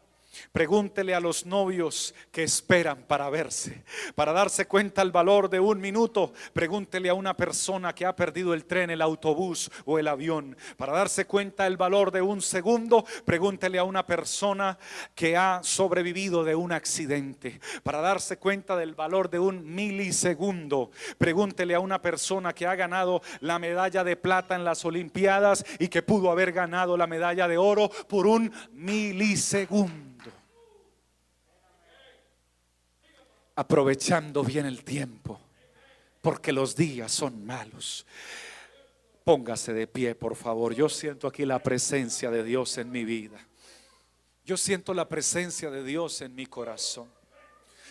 Pregúntele 0.52 1.14
a 1.14 1.20
los 1.20 1.46
novios 1.46 2.14
que 2.30 2.42
esperan 2.42 3.04
para 3.06 3.30
verse, 3.30 3.84
para 4.14 4.32
darse 4.32 4.66
cuenta 4.66 5.02
el 5.02 5.12
valor 5.12 5.50
de 5.50 5.60
un 5.60 5.80
minuto. 5.80 6.32
Pregúntele 6.52 7.08
a 7.08 7.14
una 7.14 7.36
persona 7.36 7.94
que 7.94 8.06
ha 8.06 8.16
perdido 8.16 8.54
el 8.54 8.64
tren, 8.64 8.90
el 8.90 9.02
autobús 9.02 9.70
o 9.84 9.98
el 9.98 10.08
avión, 10.08 10.56
para 10.76 10.92
darse 10.92 11.26
cuenta 11.26 11.66
el 11.66 11.76
valor 11.76 12.10
de 12.10 12.22
un 12.22 12.42
segundo. 12.42 13.04
Pregúntele 13.24 13.78
a 13.78 13.84
una 13.84 14.06
persona 14.06 14.78
que 15.14 15.36
ha 15.36 15.60
sobrevivido 15.62 16.44
de 16.44 16.54
un 16.54 16.72
accidente, 16.72 17.60
para 17.82 18.00
darse 18.00 18.38
cuenta 18.38 18.76
del 18.76 18.94
valor 18.94 19.30
de 19.30 19.38
un 19.38 19.74
milisegundo. 19.74 20.90
Pregúntele 21.18 21.74
a 21.74 21.80
una 21.80 22.00
persona 22.00 22.52
que 22.52 22.66
ha 22.66 22.74
ganado 22.74 23.22
la 23.40 23.58
medalla 23.58 24.04
de 24.04 24.16
plata 24.16 24.54
en 24.54 24.64
las 24.64 24.84
Olimpiadas 24.84 25.64
y 25.78 25.88
que 25.88 26.02
pudo 26.02 26.30
haber 26.30 26.52
ganado 26.52 26.96
la 26.96 27.06
medalla 27.06 27.48
de 27.48 27.56
oro 27.56 27.90
por 28.08 28.26
un 28.26 28.52
milisegundo. 28.72 30.23
Aprovechando 33.56 34.42
bien 34.42 34.66
el 34.66 34.84
tiempo, 34.84 35.40
porque 36.20 36.52
los 36.52 36.74
días 36.74 37.12
son 37.12 37.44
malos. 37.44 38.06
Póngase 39.24 39.72
de 39.72 39.86
pie, 39.86 40.14
por 40.14 40.36
favor. 40.36 40.74
Yo 40.74 40.88
siento 40.88 41.26
aquí 41.26 41.46
la 41.46 41.58
presencia 41.58 42.30
de 42.30 42.44
Dios 42.44 42.76
en 42.78 42.90
mi 42.90 43.04
vida. 43.04 43.38
Yo 44.44 44.56
siento 44.56 44.92
la 44.92 45.08
presencia 45.08 45.70
de 45.70 45.82
Dios 45.82 46.20
en 46.20 46.34
mi 46.34 46.46
corazón. 46.46 47.08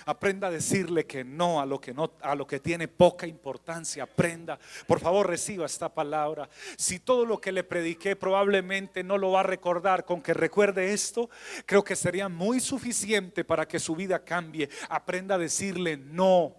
Aprenda 0.06 0.48
a 0.48 0.52
decirle 0.52 1.06
que 1.06 1.24
no 1.24 1.62
a 1.62 1.66
lo 1.66 1.80
que 1.80 1.94
no 1.94 2.14
a 2.22 2.36
lo 2.36 2.46
que 2.46 2.60
tiene 2.60 2.88
poca 2.88 3.28
importancia. 3.28 4.04
Aprenda. 4.04 4.60
Por 4.88 5.00
favor, 5.00 5.28
reciba 5.28 5.66
esta 5.66 5.94
palabra. 5.94 6.50
Si 6.78 7.00
todo 7.00 7.26
lo 7.26 7.40
que 7.40 7.52
le 7.52 7.64
prediqué 7.64 8.16
probablemente 8.16 9.04
no 9.04 9.18
lo 9.18 9.32
va 9.32 9.42
a 9.42 9.44
recordar 9.44 10.06
con 10.06 10.22
que 10.22 10.34
recuerde 10.34 10.94
esto, 10.94 11.30
creo 11.66 11.84
que 11.84 11.96
sería 11.96 12.30
muy 12.30 12.60
suficiente 12.60 13.44
para 13.44 13.68
que 13.68 13.80
su 13.80 13.96
vida 13.96 14.24
cambie. 14.24 14.70
Aprenda 14.90 15.36
a 15.36 15.40
decirle 15.40 15.98
no 15.98 16.56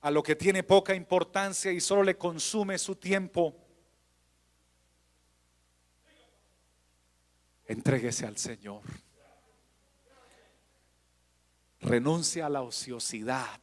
a 0.00 0.10
lo 0.10 0.22
que 0.22 0.36
tiene 0.36 0.62
poca 0.62 0.94
importancia 0.94 1.70
y 1.70 1.80
solo 1.80 2.02
le 2.02 2.16
consume 2.16 2.76
su 2.78 2.96
tiempo. 2.96 3.56
Entréguese 7.66 8.26
al 8.26 8.36
Señor. 8.36 8.82
Renuncia 11.82 12.46
a 12.46 12.48
la 12.48 12.62
ociosidad. 12.62 13.60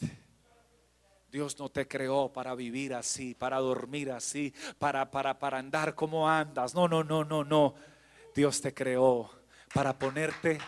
Dios 1.32 1.58
no 1.60 1.70
te 1.70 1.88
creó 1.88 2.34
para 2.34 2.56
vivir 2.56 2.94
así, 2.94 3.34
para 3.34 3.60
dormir 3.60 4.12
así, 4.12 4.54
para, 4.78 5.10
para, 5.10 5.40
para 5.40 5.60
andar 5.60 5.96
como 5.96 6.30
andas. 6.30 6.74
No, 6.74 6.88
no, 6.88 7.04
no, 7.04 7.24
no, 7.24 7.44
no. 7.44 7.76
Dios 8.36 8.62
te 8.62 8.74
creó 8.74 9.30
para 9.74 9.98
ponerte 9.98 10.60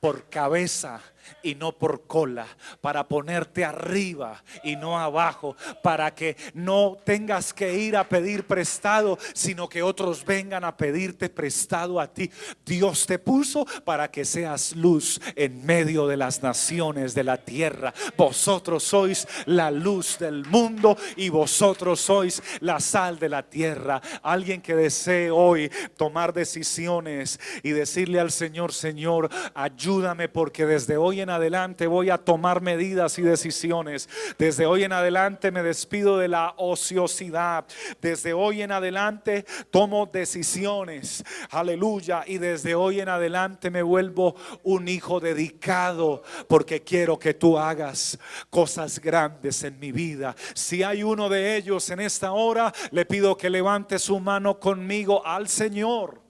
por 0.00 0.28
cabeza 0.28 1.00
y 1.42 1.54
no 1.54 1.72
por 1.72 2.06
cola, 2.06 2.46
para 2.80 3.08
ponerte 3.08 3.64
arriba 3.64 4.42
y 4.62 4.76
no 4.76 4.98
abajo, 4.98 5.56
para 5.82 6.14
que 6.14 6.36
no 6.54 6.96
tengas 7.04 7.52
que 7.52 7.78
ir 7.78 7.96
a 7.96 8.08
pedir 8.08 8.46
prestado, 8.46 9.18
sino 9.34 9.68
que 9.68 9.82
otros 9.82 10.24
vengan 10.24 10.64
a 10.64 10.76
pedirte 10.76 11.28
prestado 11.28 12.00
a 12.00 12.06
ti. 12.06 12.30
Dios 12.64 13.06
te 13.06 13.18
puso 13.18 13.66
para 13.84 14.10
que 14.10 14.24
seas 14.24 14.74
luz 14.76 15.20
en 15.36 15.64
medio 15.64 16.06
de 16.06 16.16
las 16.16 16.42
naciones 16.42 17.14
de 17.14 17.24
la 17.24 17.36
tierra. 17.38 17.92
Vosotros 18.16 18.82
sois 18.82 19.26
la 19.46 19.70
luz 19.70 20.18
del 20.18 20.44
mundo 20.46 20.96
y 21.16 21.28
vosotros 21.28 22.00
sois 22.00 22.42
la 22.60 22.80
sal 22.80 23.18
de 23.18 23.28
la 23.28 23.42
tierra. 23.42 24.00
Alguien 24.22 24.60
que 24.60 24.74
desee 24.74 25.30
hoy 25.30 25.70
tomar 25.96 26.32
decisiones 26.32 27.40
y 27.62 27.70
decirle 27.70 28.20
al 28.20 28.30
Señor, 28.30 28.72
Señor, 28.72 29.28
ayúdame 29.54 30.28
porque 30.28 30.66
desde 30.66 30.96
hoy 30.96 31.17
en 31.20 31.30
adelante 31.30 31.86
voy 31.86 32.10
a 32.10 32.18
tomar 32.18 32.60
medidas 32.60 33.18
y 33.18 33.22
decisiones. 33.22 34.08
Desde 34.38 34.66
hoy 34.66 34.84
en 34.84 34.92
adelante 34.92 35.50
me 35.50 35.62
despido 35.62 36.18
de 36.18 36.28
la 36.28 36.54
ociosidad. 36.56 37.64
Desde 38.00 38.32
hoy 38.32 38.62
en 38.62 38.72
adelante 38.72 39.44
tomo 39.70 40.06
decisiones. 40.06 41.24
Aleluya. 41.50 42.24
Y 42.26 42.38
desde 42.38 42.74
hoy 42.74 43.00
en 43.00 43.08
adelante 43.08 43.70
me 43.70 43.82
vuelvo 43.82 44.34
un 44.62 44.88
hijo 44.88 45.20
dedicado 45.20 46.22
porque 46.48 46.82
quiero 46.82 47.18
que 47.18 47.34
tú 47.34 47.58
hagas 47.58 48.18
cosas 48.50 48.98
grandes 49.00 49.62
en 49.64 49.78
mi 49.78 49.92
vida. 49.92 50.34
Si 50.54 50.82
hay 50.82 51.02
uno 51.02 51.28
de 51.28 51.56
ellos 51.56 51.88
en 51.90 52.00
esta 52.00 52.32
hora, 52.32 52.72
le 52.90 53.06
pido 53.06 53.36
que 53.36 53.50
levante 53.50 53.98
su 53.98 54.20
mano 54.20 54.58
conmigo 54.58 55.24
al 55.26 55.48
Señor. 55.48 56.27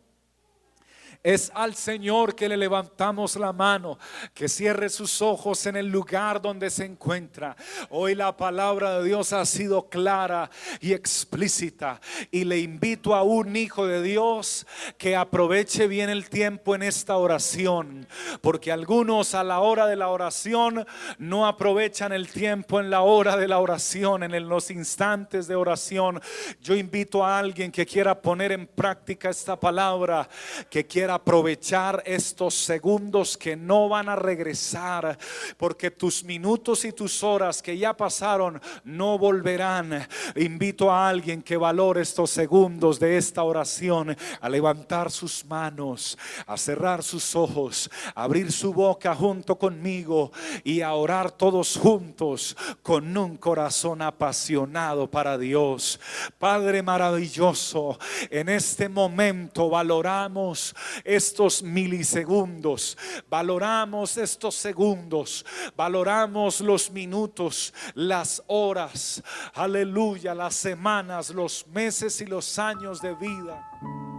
Es 1.28 1.52
al 1.54 1.74
Señor 1.74 2.34
que 2.34 2.48
le 2.48 2.56
levantamos 2.56 3.36
la 3.36 3.52
mano, 3.52 3.98
que 4.32 4.48
cierre 4.48 4.88
sus 4.88 5.20
ojos 5.20 5.66
en 5.66 5.76
el 5.76 5.88
lugar 5.88 6.40
donde 6.40 6.70
se 6.70 6.86
encuentra. 6.86 7.54
Hoy 7.90 8.14
la 8.14 8.34
palabra 8.34 8.98
de 8.98 9.04
Dios 9.04 9.34
ha 9.34 9.44
sido 9.44 9.90
clara 9.90 10.48
y 10.80 10.94
explícita 10.94 12.00
y 12.30 12.44
le 12.44 12.56
invito 12.60 13.14
a 13.14 13.24
un 13.24 13.56
hijo 13.56 13.86
de 13.86 14.02
Dios 14.02 14.66
que 14.96 15.16
aproveche 15.16 15.86
bien 15.86 16.08
el 16.08 16.30
tiempo 16.30 16.74
en 16.74 16.82
esta 16.82 17.18
oración, 17.18 18.08
porque 18.40 18.72
algunos 18.72 19.34
a 19.34 19.44
la 19.44 19.60
hora 19.60 19.86
de 19.86 19.96
la 19.96 20.08
oración 20.08 20.86
no 21.18 21.46
aprovechan 21.46 22.14
el 22.14 22.28
tiempo 22.28 22.80
en 22.80 22.88
la 22.88 23.02
hora 23.02 23.36
de 23.36 23.48
la 23.48 23.58
oración, 23.58 24.22
en 24.22 24.48
los 24.48 24.70
instantes 24.70 25.46
de 25.46 25.56
oración. 25.56 26.22
Yo 26.62 26.74
invito 26.74 27.22
a 27.22 27.38
alguien 27.38 27.70
que 27.70 27.84
quiera 27.84 28.18
poner 28.18 28.52
en 28.52 28.66
práctica 28.66 29.28
esta 29.28 29.60
palabra, 29.60 30.26
que 30.70 30.86
quiera 30.86 31.17
aprovechar 31.18 32.02
estos 32.06 32.54
segundos 32.54 33.36
que 33.36 33.56
no 33.56 33.88
van 33.88 34.08
a 34.08 34.14
regresar, 34.14 35.18
porque 35.56 35.90
tus 35.90 36.22
minutos 36.22 36.84
y 36.84 36.92
tus 36.92 37.24
horas 37.24 37.60
que 37.60 37.76
ya 37.76 37.96
pasaron 37.96 38.60
no 38.84 39.18
volverán. 39.18 40.06
Invito 40.36 40.90
a 40.90 41.08
alguien 41.08 41.42
que 41.42 41.56
valore 41.56 42.02
estos 42.02 42.30
segundos 42.30 43.00
de 43.00 43.16
esta 43.16 43.42
oración 43.42 44.16
a 44.40 44.48
levantar 44.48 45.10
sus 45.10 45.44
manos, 45.44 46.16
a 46.46 46.56
cerrar 46.56 47.02
sus 47.02 47.34
ojos, 47.34 47.90
a 48.14 48.22
abrir 48.22 48.52
su 48.52 48.72
boca 48.72 49.14
junto 49.14 49.58
conmigo 49.58 50.30
y 50.62 50.82
a 50.82 50.94
orar 50.94 51.32
todos 51.32 51.76
juntos 51.76 52.56
con 52.82 53.16
un 53.16 53.36
corazón 53.36 54.02
apasionado 54.02 55.10
para 55.10 55.36
Dios. 55.36 55.98
Padre 56.38 56.82
maravilloso, 56.82 57.98
en 58.30 58.48
este 58.48 58.88
momento 58.88 59.68
valoramos 59.68 60.76
estos 61.04 61.62
milisegundos, 61.62 62.96
valoramos 63.28 64.16
estos 64.16 64.54
segundos, 64.54 65.44
valoramos 65.76 66.60
los 66.60 66.90
minutos, 66.90 67.72
las 67.94 68.42
horas, 68.46 69.22
aleluya, 69.54 70.34
las 70.34 70.54
semanas, 70.54 71.30
los 71.30 71.66
meses 71.68 72.20
y 72.20 72.26
los 72.26 72.58
años 72.58 73.00
de 73.00 73.14
vida 73.14 74.17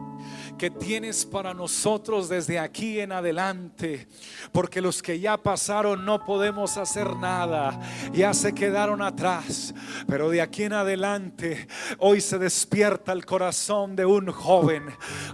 que 0.60 0.70
tienes 0.70 1.26
para 1.26 1.54
nosotros 1.54 2.28
desde 2.28 2.60
aquí 2.60 3.00
en 3.00 3.14
adelante. 3.14 4.08
Porque 4.52 4.82
los 4.82 5.02
que 5.02 5.20
ya 5.20 5.38
pasaron 5.38 6.06
no 6.06 6.26
podemos 6.26 6.78
hacer 6.78 7.16
nada, 7.16 7.80
ya 8.14 8.34
se 8.34 8.54
quedaron 8.54 9.02
atrás. 9.02 9.74
Pero 10.08 10.30
de 10.30 10.42
aquí 10.42 10.64
en 10.64 10.74
adelante, 10.74 11.68
hoy 11.98 12.20
se 12.22 12.38
despierta 12.38 13.14
el 13.14 13.26
corazón 13.26 13.96
de 13.96 14.06
un 14.06 14.28
joven, 14.32 14.84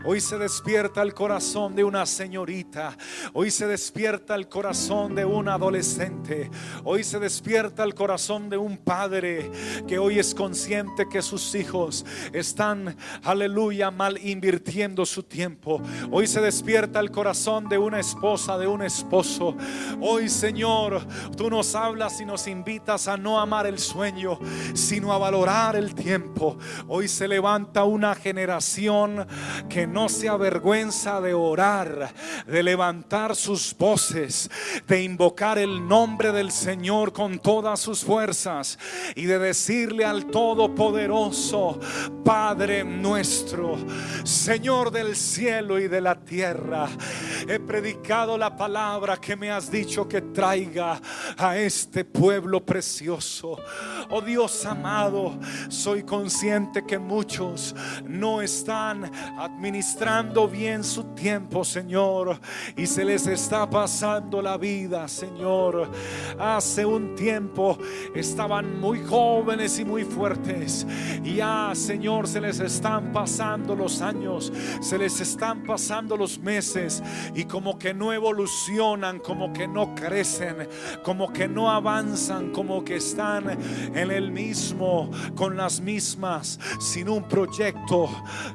hoy 0.06 0.22
se 0.22 0.38
despierta 0.38 1.02
el 1.02 1.14
corazón 1.14 1.76
de 1.76 1.84
una 1.84 2.06
señorita, 2.06 2.96
hoy 3.34 3.50
se 3.50 3.68
despierta 3.68 4.36
el 4.36 4.48
corazón 4.48 5.16
de 5.16 5.26
un 5.26 5.50
adolescente, 5.50 6.52
hoy 6.84 7.04
se 7.04 7.20
despierta 7.20 7.84
el 7.84 7.96
corazón 7.96 8.48
de 8.50 8.58
un 8.58 8.78
padre 8.78 9.50
que 9.88 9.98
hoy 9.98 10.20
es 10.20 10.36
consciente 10.36 11.10
que 11.10 11.24
sus 11.24 11.56
hijos 11.56 12.06
están, 12.32 12.96
aleluya, 13.24 13.90
mal 13.90 14.20
invirtiendo 14.24 15.04
su 15.04 15.15
tiempo. 15.24 15.82
Hoy 16.12 16.28
se 16.28 16.42
despierta 16.42 17.00
el 17.00 17.12
corazón 17.12 17.70
de 17.70 17.78
una 17.78 18.00
esposa, 18.00 18.58
de 18.58 18.68
un 18.68 18.82
esposo. 18.82 19.56
Hoy, 20.02 20.30
Señor, 20.30 21.06
tú 21.38 21.50
nos 21.50 21.76
hablas 21.76 22.20
y 22.22 22.26
nos 22.26 22.48
invitas 22.48 23.08
a 23.08 23.18
no 23.18 23.40
amar 23.40 23.66
el 23.68 23.80
sueño, 23.80 24.40
sino 24.74 25.14
a 25.14 25.18
valorar 25.18 25.76
el 25.76 25.96
tiempo. 25.96 26.58
Hoy 26.88 27.08
se 27.08 27.28
levanta 27.28 27.84
una 27.84 28.16
generación 28.16 29.28
que 29.70 29.88
no 29.88 30.10
se 30.10 30.30
avergüenza 30.30 31.22
de 31.22 31.34
orar, 31.34 32.14
de 32.46 32.64
levantar 32.64 33.36
sus 33.36 33.76
voces, 33.78 34.50
de 34.88 35.04
invocar 35.04 35.58
el 35.58 35.88
nombre 35.88 36.32
del 36.32 36.52
Señor 36.52 37.14
con 37.14 37.40
todas 37.40 37.80
sus 37.80 38.04
fuerzas 38.04 38.78
y 39.16 39.26
de 39.26 39.40
decirle 39.40 40.06
al 40.06 40.26
Todopoderoso, 40.26 41.80
Padre 42.24 42.84
nuestro, 42.84 43.78
Señor 44.24 44.92
de 44.92 45.05
del 45.06 45.16
cielo 45.16 45.80
y 45.80 45.88
de 45.88 46.02
la 46.02 46.16
tierra. 46.16 46.88
He 47.48 47.60
predicado 47.60 48.38
la 48.38 48.56
palabra 48.56 49.18
que 49.18 49.36
me 49.36 49.52
has 49.52 49.70
dicho 49.70 50.08
que 50.08 50.22
traiga 50.22 51.00
a 51.38 51.58
este 51.58 52.04
pueblo 52.04 52.66
precioso. 52.66 53.60
Oh 54.10 54.22
Dios 54.22 54.66
amado, 54.66 55.38
soy 55.70 56.04
consciente 56.04 56.86
que 56.86 56.98
muchos 56.98 57.76
no 58.04 58.42
están 58.42 59.12
administrando 59.38 60.48
bien 60.48 60.84
su 60.84 61.04
tiempo, 61.16 61.64
Señor, 61.64 62.40
y 62.76 62.88
se 62.88 63.06
les 63.06 63.28
está 63.28 63.70
pasando 63.70 64.42
la 64.42 64.58
vida, 64.58 65.08
Señor. 65.08 65.90
Hace 66.40 66.86
un 66.86 67.16
tiempo 67.16 67.78
estaban 68.16 68.80
muy 68.80 69.04
jóvenes 69.04 69.78
y 69.80 69.86
muy 69.86 70.04
fuertes, 70.04 70.86
y 71.24 71.36
ya, 71.36 71.72
Señor, 71.76 72.28
se 72.28 72.42
les 72.42 72.60
están 72.60 73.12
pasando 73.12 73.76
los 73.76 74.02
años, 74.02 74.52
se 74.86 75.00
les 75.00 75.20
están 75.20 75.64
pasando 75.64 76.16
los 76.16 76.38
meses, 76.38 77.02
y 77.34 77.46
como 77.46 77.80
que 77.80 77.94
no 77.94 78.14
evolucionan, 78.14 79.20
como 79.20 79.52
que 79.52 79.68
no 79.68 79.96
crecen, 79.96 80.70
como 81.04 81.34
que 81.34 81.48
no 81.48 81.72
avanzan, 81.72 82.52
como 82.52 82.84
que 82.86 82.98
están 82.98 83.50
en 83.96 84.12
el 84.12 84.32
mismo, 84.32 85.10
con 85.36 85.58
las 85.58 85.82
mismas, 85.82 86.60
sin 86.80 87.10
un 87.10 87.28
proyecto 87.28 88.10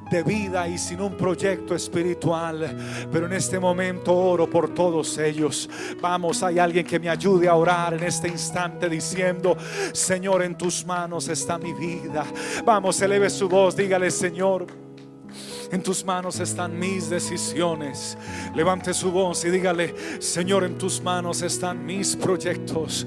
de 0.08 0.22
vida 0.22 0.68
y 0.68 0.78
sin 0.78 1.00
un 1.00 1.16
proyecto 1.16 1.74
espiritual. 1.74 2.76
Pero 3.10 3.26
en 3.26 3.32
este 3.32 3.58
momento 3.58 4.14
oro 4.14 4.48
por 4.48 4.72
todos 4.72 5.18
ellos. 5.18 5.68
Vamos, 6.00 6.44
hay 6.44 6.60
alguien 6.60 6.86
que 6.86 7.00
me 7.00 7.08
ayude 7.08 7.48
a 7.48 7.56
orar 7.56 7.94
en 7.94 8.04
este 8.04 8.28
instante 8.28 8.88
diciendo, 8.88 9.56
Señor, 9.92 10.42
en 10.42 10.56
tus 10.56 10.86
manos 10.86 11.28
está 11.28 11.58
mi 11.58 11.72
vida. 11.72 12.24
Vamos, 12.64 13.00
eleve 13.02 13.28
su 13.30 13.48
voz, 13.48 13.74
dígale, 13.74 14.12
Señor. 14.12 14.89
En 15.72 15.82
tus 15.82 16.04
manos 16.04 16.40
están 16.40 16.76
mis 16.78 17.08
decisiones. 17.08 18.18
Levante 18.54 18.92
su 18.92 19.12
voz 19.12 19.44
y 19.44 19.50
dígale, 19.50 19.94
Señor, 20.20 20.64
en 20.64 20.76
tus 20.76 21.00
manos 21.00 21.42
están 21.42 21.86
mis 21.86 22.16
proyectos. 22.16 23.06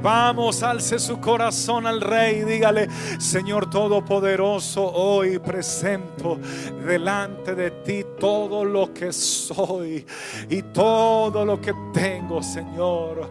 Vamos, 0.00 0.62
alce 0.62 1.00
su 1.00 1.20
corazón 1.20 1.86
al 1.86 2.00
Rey 2.00 2.42
y 2.42 2.44
dígale, 2.44 2.88
Señor 3.18 3.68
Todopoderoso, 3.68 4.84
hoy 4.92 5.40
presento 5.40 6.38
delante 6.86 7.54
de 7.56 7.70
ti 7.70 8.04
todo 8.20 8.64
lo 8.64 8.94
que 8.94 9.12
soy 9.12 10.06
y 10.48 10.62
todo 10.62 11.44
lo 11.44 11.60
que 11.60 11.74
tengo, 11.92 12.42
Señor. 12.42 13.28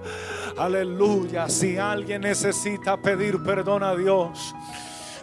Aleluya. 0.58 1.48
Si 1.48 1.78
alguien 1.78 2.22
necesita 2.22 3.02
pedir 3.02 3.42
perdón 3.44 3.84
a 3.84 3.96
Dios, 3.96 4.54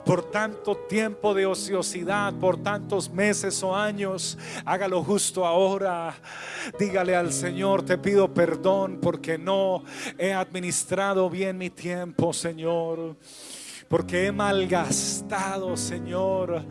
por 0.04 0.30
tanto 0.30 0.76
tiempo 0.76 1.34
de 1.34 1.46
ociosidad, 1.46 2.32
por 2.34 2.62
tantos 2.62 3.10
meses 3.10 3.62
o 3.62 3.74
años. 3.74 4.38
Hágalo 4.64 5.02
justo 5.02 5.46
ahora. 5.46 6.14
Dígale 6.78 7.16
al 7.16 7.32
Señor, 7.32 7.82
te 7.82 7.98
pido 7.98 8.32
perdón 8.32 8.98
porque 9.00 9.38
no 9.38 9.84
he 10.18 10.32
administrado 10.32 11.28
bien 11.30 11.58
mi 11.58 11.70
tiempo, 11.70 12.32
Señor 12.32 13.16
porque 13.90 14.26
he 14.26 14.30
malgastado, 14.30 15.76
Señor, 15.76 16.62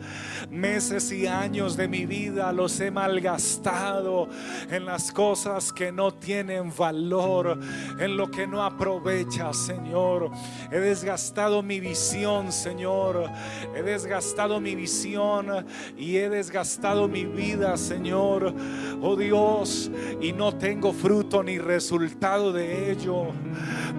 meses 0.48 1.12
y 1.12 1.26
años 1.26 1.76
de 1.76 1.86
mi 1.86 2.06
vida, 2.06 2.50
los 2.50 2.80
he 2.80 2.90
malgastado 2.90 4.26
en 4.70 4.86
las 4.86 5.12
cosas 5.12 5.70
que 5.70 5.92
no 5.92 6.14
tienen 6.14 6.72
valor, 6.74 7.60
en 7.98 8.16
lo 8.16 8.30
que 8.30 8.46
no 8.46 8.64
aprovecha, 8.64 9.52
Señor. 9.52 10.30
He 10.72 10.78
desgastado 10.78 11.62
mi 11.62 11.78
visión, 11.78 12.50
Señor. 12.50 13.28
He 13.76 13.82
desgastado 13.82 14.58
mi 14.58 14.74
visión 14.74 15.66
y 15.98 16.16
he 16.16 16.30
desgastado 16.30 17.06
mi 17.06 17.26
vida, 17.26 17.76
Señor. 17.76 18.54
Oh 19.02 19.14
Dios, 19.14 19.90
y 20.22 20.32
no 20.32 20.54
tengo 20.56 20.94
fruto 20.94 21.42
ni 21.42 21.58
resultado 21.58 22.50
de 22.50 22.92
ello. 22.92 23.26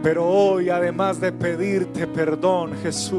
Pero 0.02 0.26
hoy, 0.28 0.70
además 0.70 1.22
de 1.22 1.32
pedirte 1.32 2.08
perdón, 2.08 2.74
Jesús, 2.82 3.11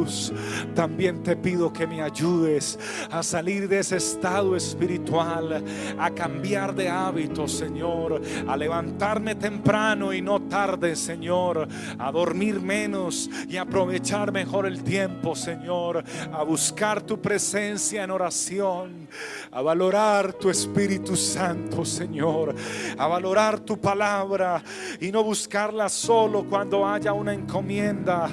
también 0.74 1.22
te 1.22 1.37
pido 1.37 1.72
que 1.72 1.87
me 1.87 2.02
ayudes 2.02 2.78
a 3.11 3.22
salir 3.22 3.68
de 3.68 3.81
ese 3.81 3.96
estado 3.96 4.57
espiritual, 4.57 5.62
a 5.98 6.11
cambiar 6.11 6.74
de 6.74 6.88
hábitos, 6.88 7.52
Señor, 7.52 8.20
a 8.46 8.57
levantarme 8.57 9.35
temprano 9.35 10.12
y 10.12 10.22
no 10.22 10.42
tarde, 10.42 10.96
Señor, 10.96 11.68
a 11.98 12.11
dormir 12.11 12.61
menos 12.61 13.28
y 13.48 13.57
aprovechar 13.57 14.33
mejor 14.33 14.66
el 14.66 14.83
tiempo, 14.83 15.35
Señor, 15.35 16.02
a 16.33 16.42
buscar 16.42 17.02
tu 17.02 17.20
presencia 17.20 18.02
en 18.02 18.11
oración, 18.11 19.09
a 19.50 19.61
valorar 19.62 20.33
tu 20.33 20.48
Espíritu 20.48 21.16
Santo, 21.16 21.85
Señor, 21.85 22.55
a 22.96 23.07
valorar 23.07 23.61
tu 23.61 23.78
palabra 23.78 24.62
y 25.00 25.12
no 25.12 25.22
buscarla 25.22 25.88
solo 25.88 26.44
cuando 26.44 26.87
haya 26.87 27.12
una 27.12 27.35
encomienda, 27.35 28.31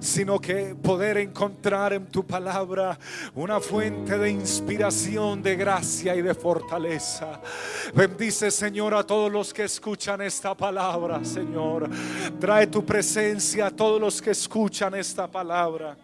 sino 0.00 0.38
que 0.38 0.74
encontrar 1.06 1.92
en 1.92 2.06
tu 2.06 2.26
palabra 2.26 2.98
una 3.34 3.60
fuente 3.60 4.18
de 4.18 4.30
inspiración, 4.30 5.42
de 5.42 5.56
gracia 5.56 6.16
y 6.16 6.22
de 6.22 6.34
fortaleza. 6.34 7.40
Bendice, 7.94 8.50
Señor, 8.50 8.94
a 8.94 9.04
todos 9.04 9.30
los 9.30 9.54
que 9.54 9.64
escuchan 9.64 10.20
esta 10.22 10.54
palabra, 10.56 11.24
Señor. 11.24 11.88
Trae 12.40 12.66
tu 12.66 12.84
presencia 12.84 13.66
a 13.66 13.70
todos 13.70 14.00
los 14.00 14.20
que 14.20 14.32
escuchan 14.32 14.94
esta 14.94 15.26
palabra. 15.26 15.96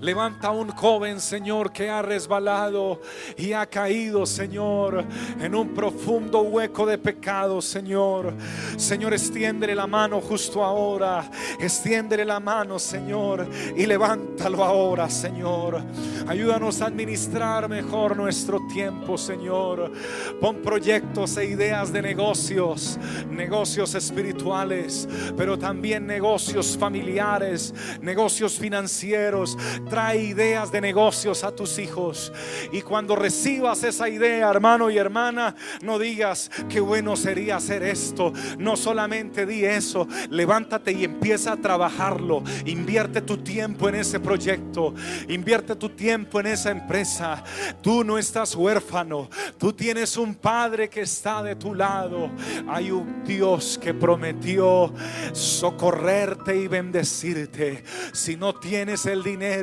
Levanta 0.00 0.50
un 0.50 0.70
joven, 0.70 1.20
Señor, 1.20 1.72
que 1.72 1.88
ha 1.88 2.02
resbalado 2.02 3.00
y 3.36 3.52
ha 3.52 3.66
caído, 3.66 4.26
Señor, 4.26 5.04
en 5.40 5.54
un 5.54 5.74
profundo 5.74 6.42
hueco 6.42 6.86
de 6.86 6.98
pecado, 6.98 7.60
Señor. 7.60 8.34
Señor, 8.76 9.12
extiende 9.12 9.74
la 9.74 9.86
mano 9.86 10.20
justo 10.20 10.64
ahora. 10.64 11.30
Extiende 11.58 12.24
la 12.24 12.40
mano, 12.40 12.78
Señor, 12.78 13.48
y 13.76 13.86
levántalo 13.86 14.64
ahora, 14.64 15.08
Señor. 15.08 15.82
Ayúdanos 16.26 16.80
a 16.80 16.86
administrar 16.86 17.68
mejor 17.68 18.16
nuestro 18.16 18.60
tiempo, 18.72 19.18
Señor. 19.18 19.92
Pon 20.40 20.56
proyectos 20.62 21.36
e 21.36 21.46
ideas 21.46 21.92
de 21.92 22.02
negocios, 22.02 22.98
negocios 23.30 23.94
espirituales, 23.94 25.08
pero 25.36 25.58
también 25.58 26.06
negocios 26.06 26.76
familiares, 26.78 27.74
negocios 28.00 28.58
financieros 28.58 29.56
Trae 29.88 30.22
ideas 30.22 30.70
de 30.72 30.80
negocios 30.80 31.44
a 31.44 31.54
tus 31.54 31.78
hijos. 31.78 32.32
Y 32.72 32.82
cuando 32.82 33.16
recibas 33.16 33.82
esa 33.84 34.08
idea, 34.08 34.50
hermano 34.50 34.90
y 34.90 34.98
hermana, 34.98 35.54
no 35.82 35.98
digas 35.98 36.50
que 36.68 36.80
bueno 36.80 37.16
sería 37.16 37.56
hacer 37.56 37.82
esto. 37.82 38.32
No 38.58 38.76
solamente 38.76 39.46
di 39.46 39.64
eso. 39.64 40.06
Levántate 40.30 40.92
y 40.92 41.04
empieza 41.04 41.52
a 41.52 41.56
trabajarlo. 41.56 42.42
Invierte 42.66 43.20
tu 43.20 43.38
tiempo 43.38 43.88
en 43.88 43.96
ese 43.96 44.20
proyecto. 44.20 44.94
Invierte 45.28 45.76
tu 45.76 45.90
tiempo 45.90 46.40
en 46.40 46.46
esa 46.46 46.70
empresa. 46.70 47.42
Tú 47.82 48.04
no 48.04 48.18
estás 48.18 48.54
huérfano. 48.54 49.28
Tú 49.58 49.72
tienes 49.72 50.16
un 50.16 50.34
Padre 50.34 50.88
que 50.88 51.02
está 51.02 51.42
de 51.42 51.56
tu 51.56 51.74
lado. 51.74 52.30
Hay 52.68 52.90
un 52.90 53.24
Dios 53.24 53.78
que 53.80 53.94
prometió 53.94 54.92
socorrerte 55.32 56.56
y 56.56 56.68
bendecirte. 56.68 57.84
Si 58.12 58.36
no 58.36 58.54
tienes 58.54 59.06
el 59.06 59.22
dinero, 59.22 59.53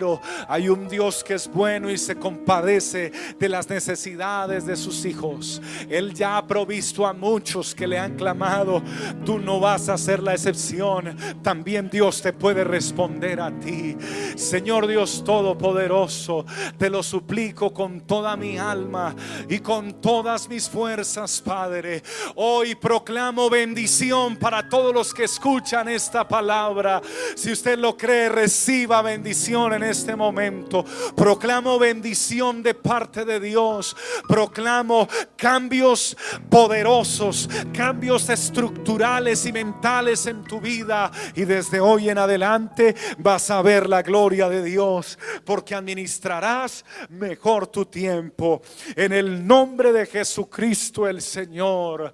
hay 0.47 0.69
un 0.69 0.87
Dios 0.87 1.23
que 1.23 1.33
es 1.33 1.47
bueno 1.51 1.89
y 1.89 1.97
se 1.97 2.15
compadece 2.15 3.11
de 3.37 3.49
las 3.49 3.69
necesidades 3.69 4.65
de 4.65 4.75
sus 4.75 5.05
hijos. 5.05 5.61
Él 5.89 6.13
ya 6.13 6.37
ha 6.37 6.47
provisto 6.47 7.05
a 7.05 7.13
muchos 7.13 7.75
que 7.75 7.87
le 7.87 7.97
han 7.97 8.15
clamado. 8.15 8.81
Tú 9.25 9.39
no 9.39 9.59
vas 9.59 9.89
a 9.89 9.97
ser 9.97 10.21
la 10.21 10.33
excepción. 10.33 11.17
También 11.41 11.89
Dios 11.89 12.21
te 12.21 12.33
puede 12.33 12.63
responder 12.63 13.39
a 13.41 13.51
ti. 13.51 13.97
Señor 14.35 14.87
Dios 14.87 15.23
Todopoderoso, 15.25 16.45
te 16.77 16.89
lo 16.89 17.03
suplico 17.03 17.73
con 17.73 18.01
toda 18.01 18.35
mi 18.35 18.57
alma 18.57 19.15
y 19.49 19.59
con 19.59 20.01
todas 20.01 20.47
mis 20.49 20.69
fuerzas, 20.69 21.41
Padre. 21.41 22.03
Hoy 22.35 22.75
proclamo 22.75 23.49
bendición 23.49 24.37
para 24.37 24.67
todos 24.67 24.93
los 24.93 25.13
que 25.13 25.25
escuchan 25.25 25.89
esta 25.89 26.27
palabra. 26.27 27.01
Si 27.35 27.51
usted 27.51 27.77
lo 27.77 27.97
cree, 27.97 28.29
reciba 28.29 29.01
bendición 29.01 29.73
en 29.73 29.80
este 29.83 30.15
momento. 30.15 30.85
Proclamo 31.15 31.79
bendición 31.79 32.63
de 32.63 32.73
parte 32.73 33.25
de 33.25 33.39
Dios. 33.39 33.95
Proclamo 34.27 35.07
cambios 35.35 36.17
poderosos, 36.49 37.49
cambios 37.73 38.29
estructurales 38.29 39.45
y 39.45 39.51
mentales 39.51 40.25
en 40.25 40.43
tu 40.43 40.59
vida. 40.59 41.11
Y 41.35 41.45
desde 41.45 41.79
hoy 41.79 42.09
en 42.09 42.17
adelante 42.17 42.95
vas 43.17 43.49
a 43.51 43.61
ver 43.61 43.89
la 43.89 44.01
gloria 44.01 44.49
de 44.49 44.63
Dios 44.63 45.17
porque 45.45 45.75
administrarás 45.75 46.85
mejor 47.09 47.67
tu 47.67 47.85
tiempo. 47.85 48.61
En 48.95 49.11
el 49.13 49.45
nombre 49.45 49.91
de 49.91 50.05
Jesucristo 50.05 51.07
el 51.07 51.21
Señor. 51.21 52.13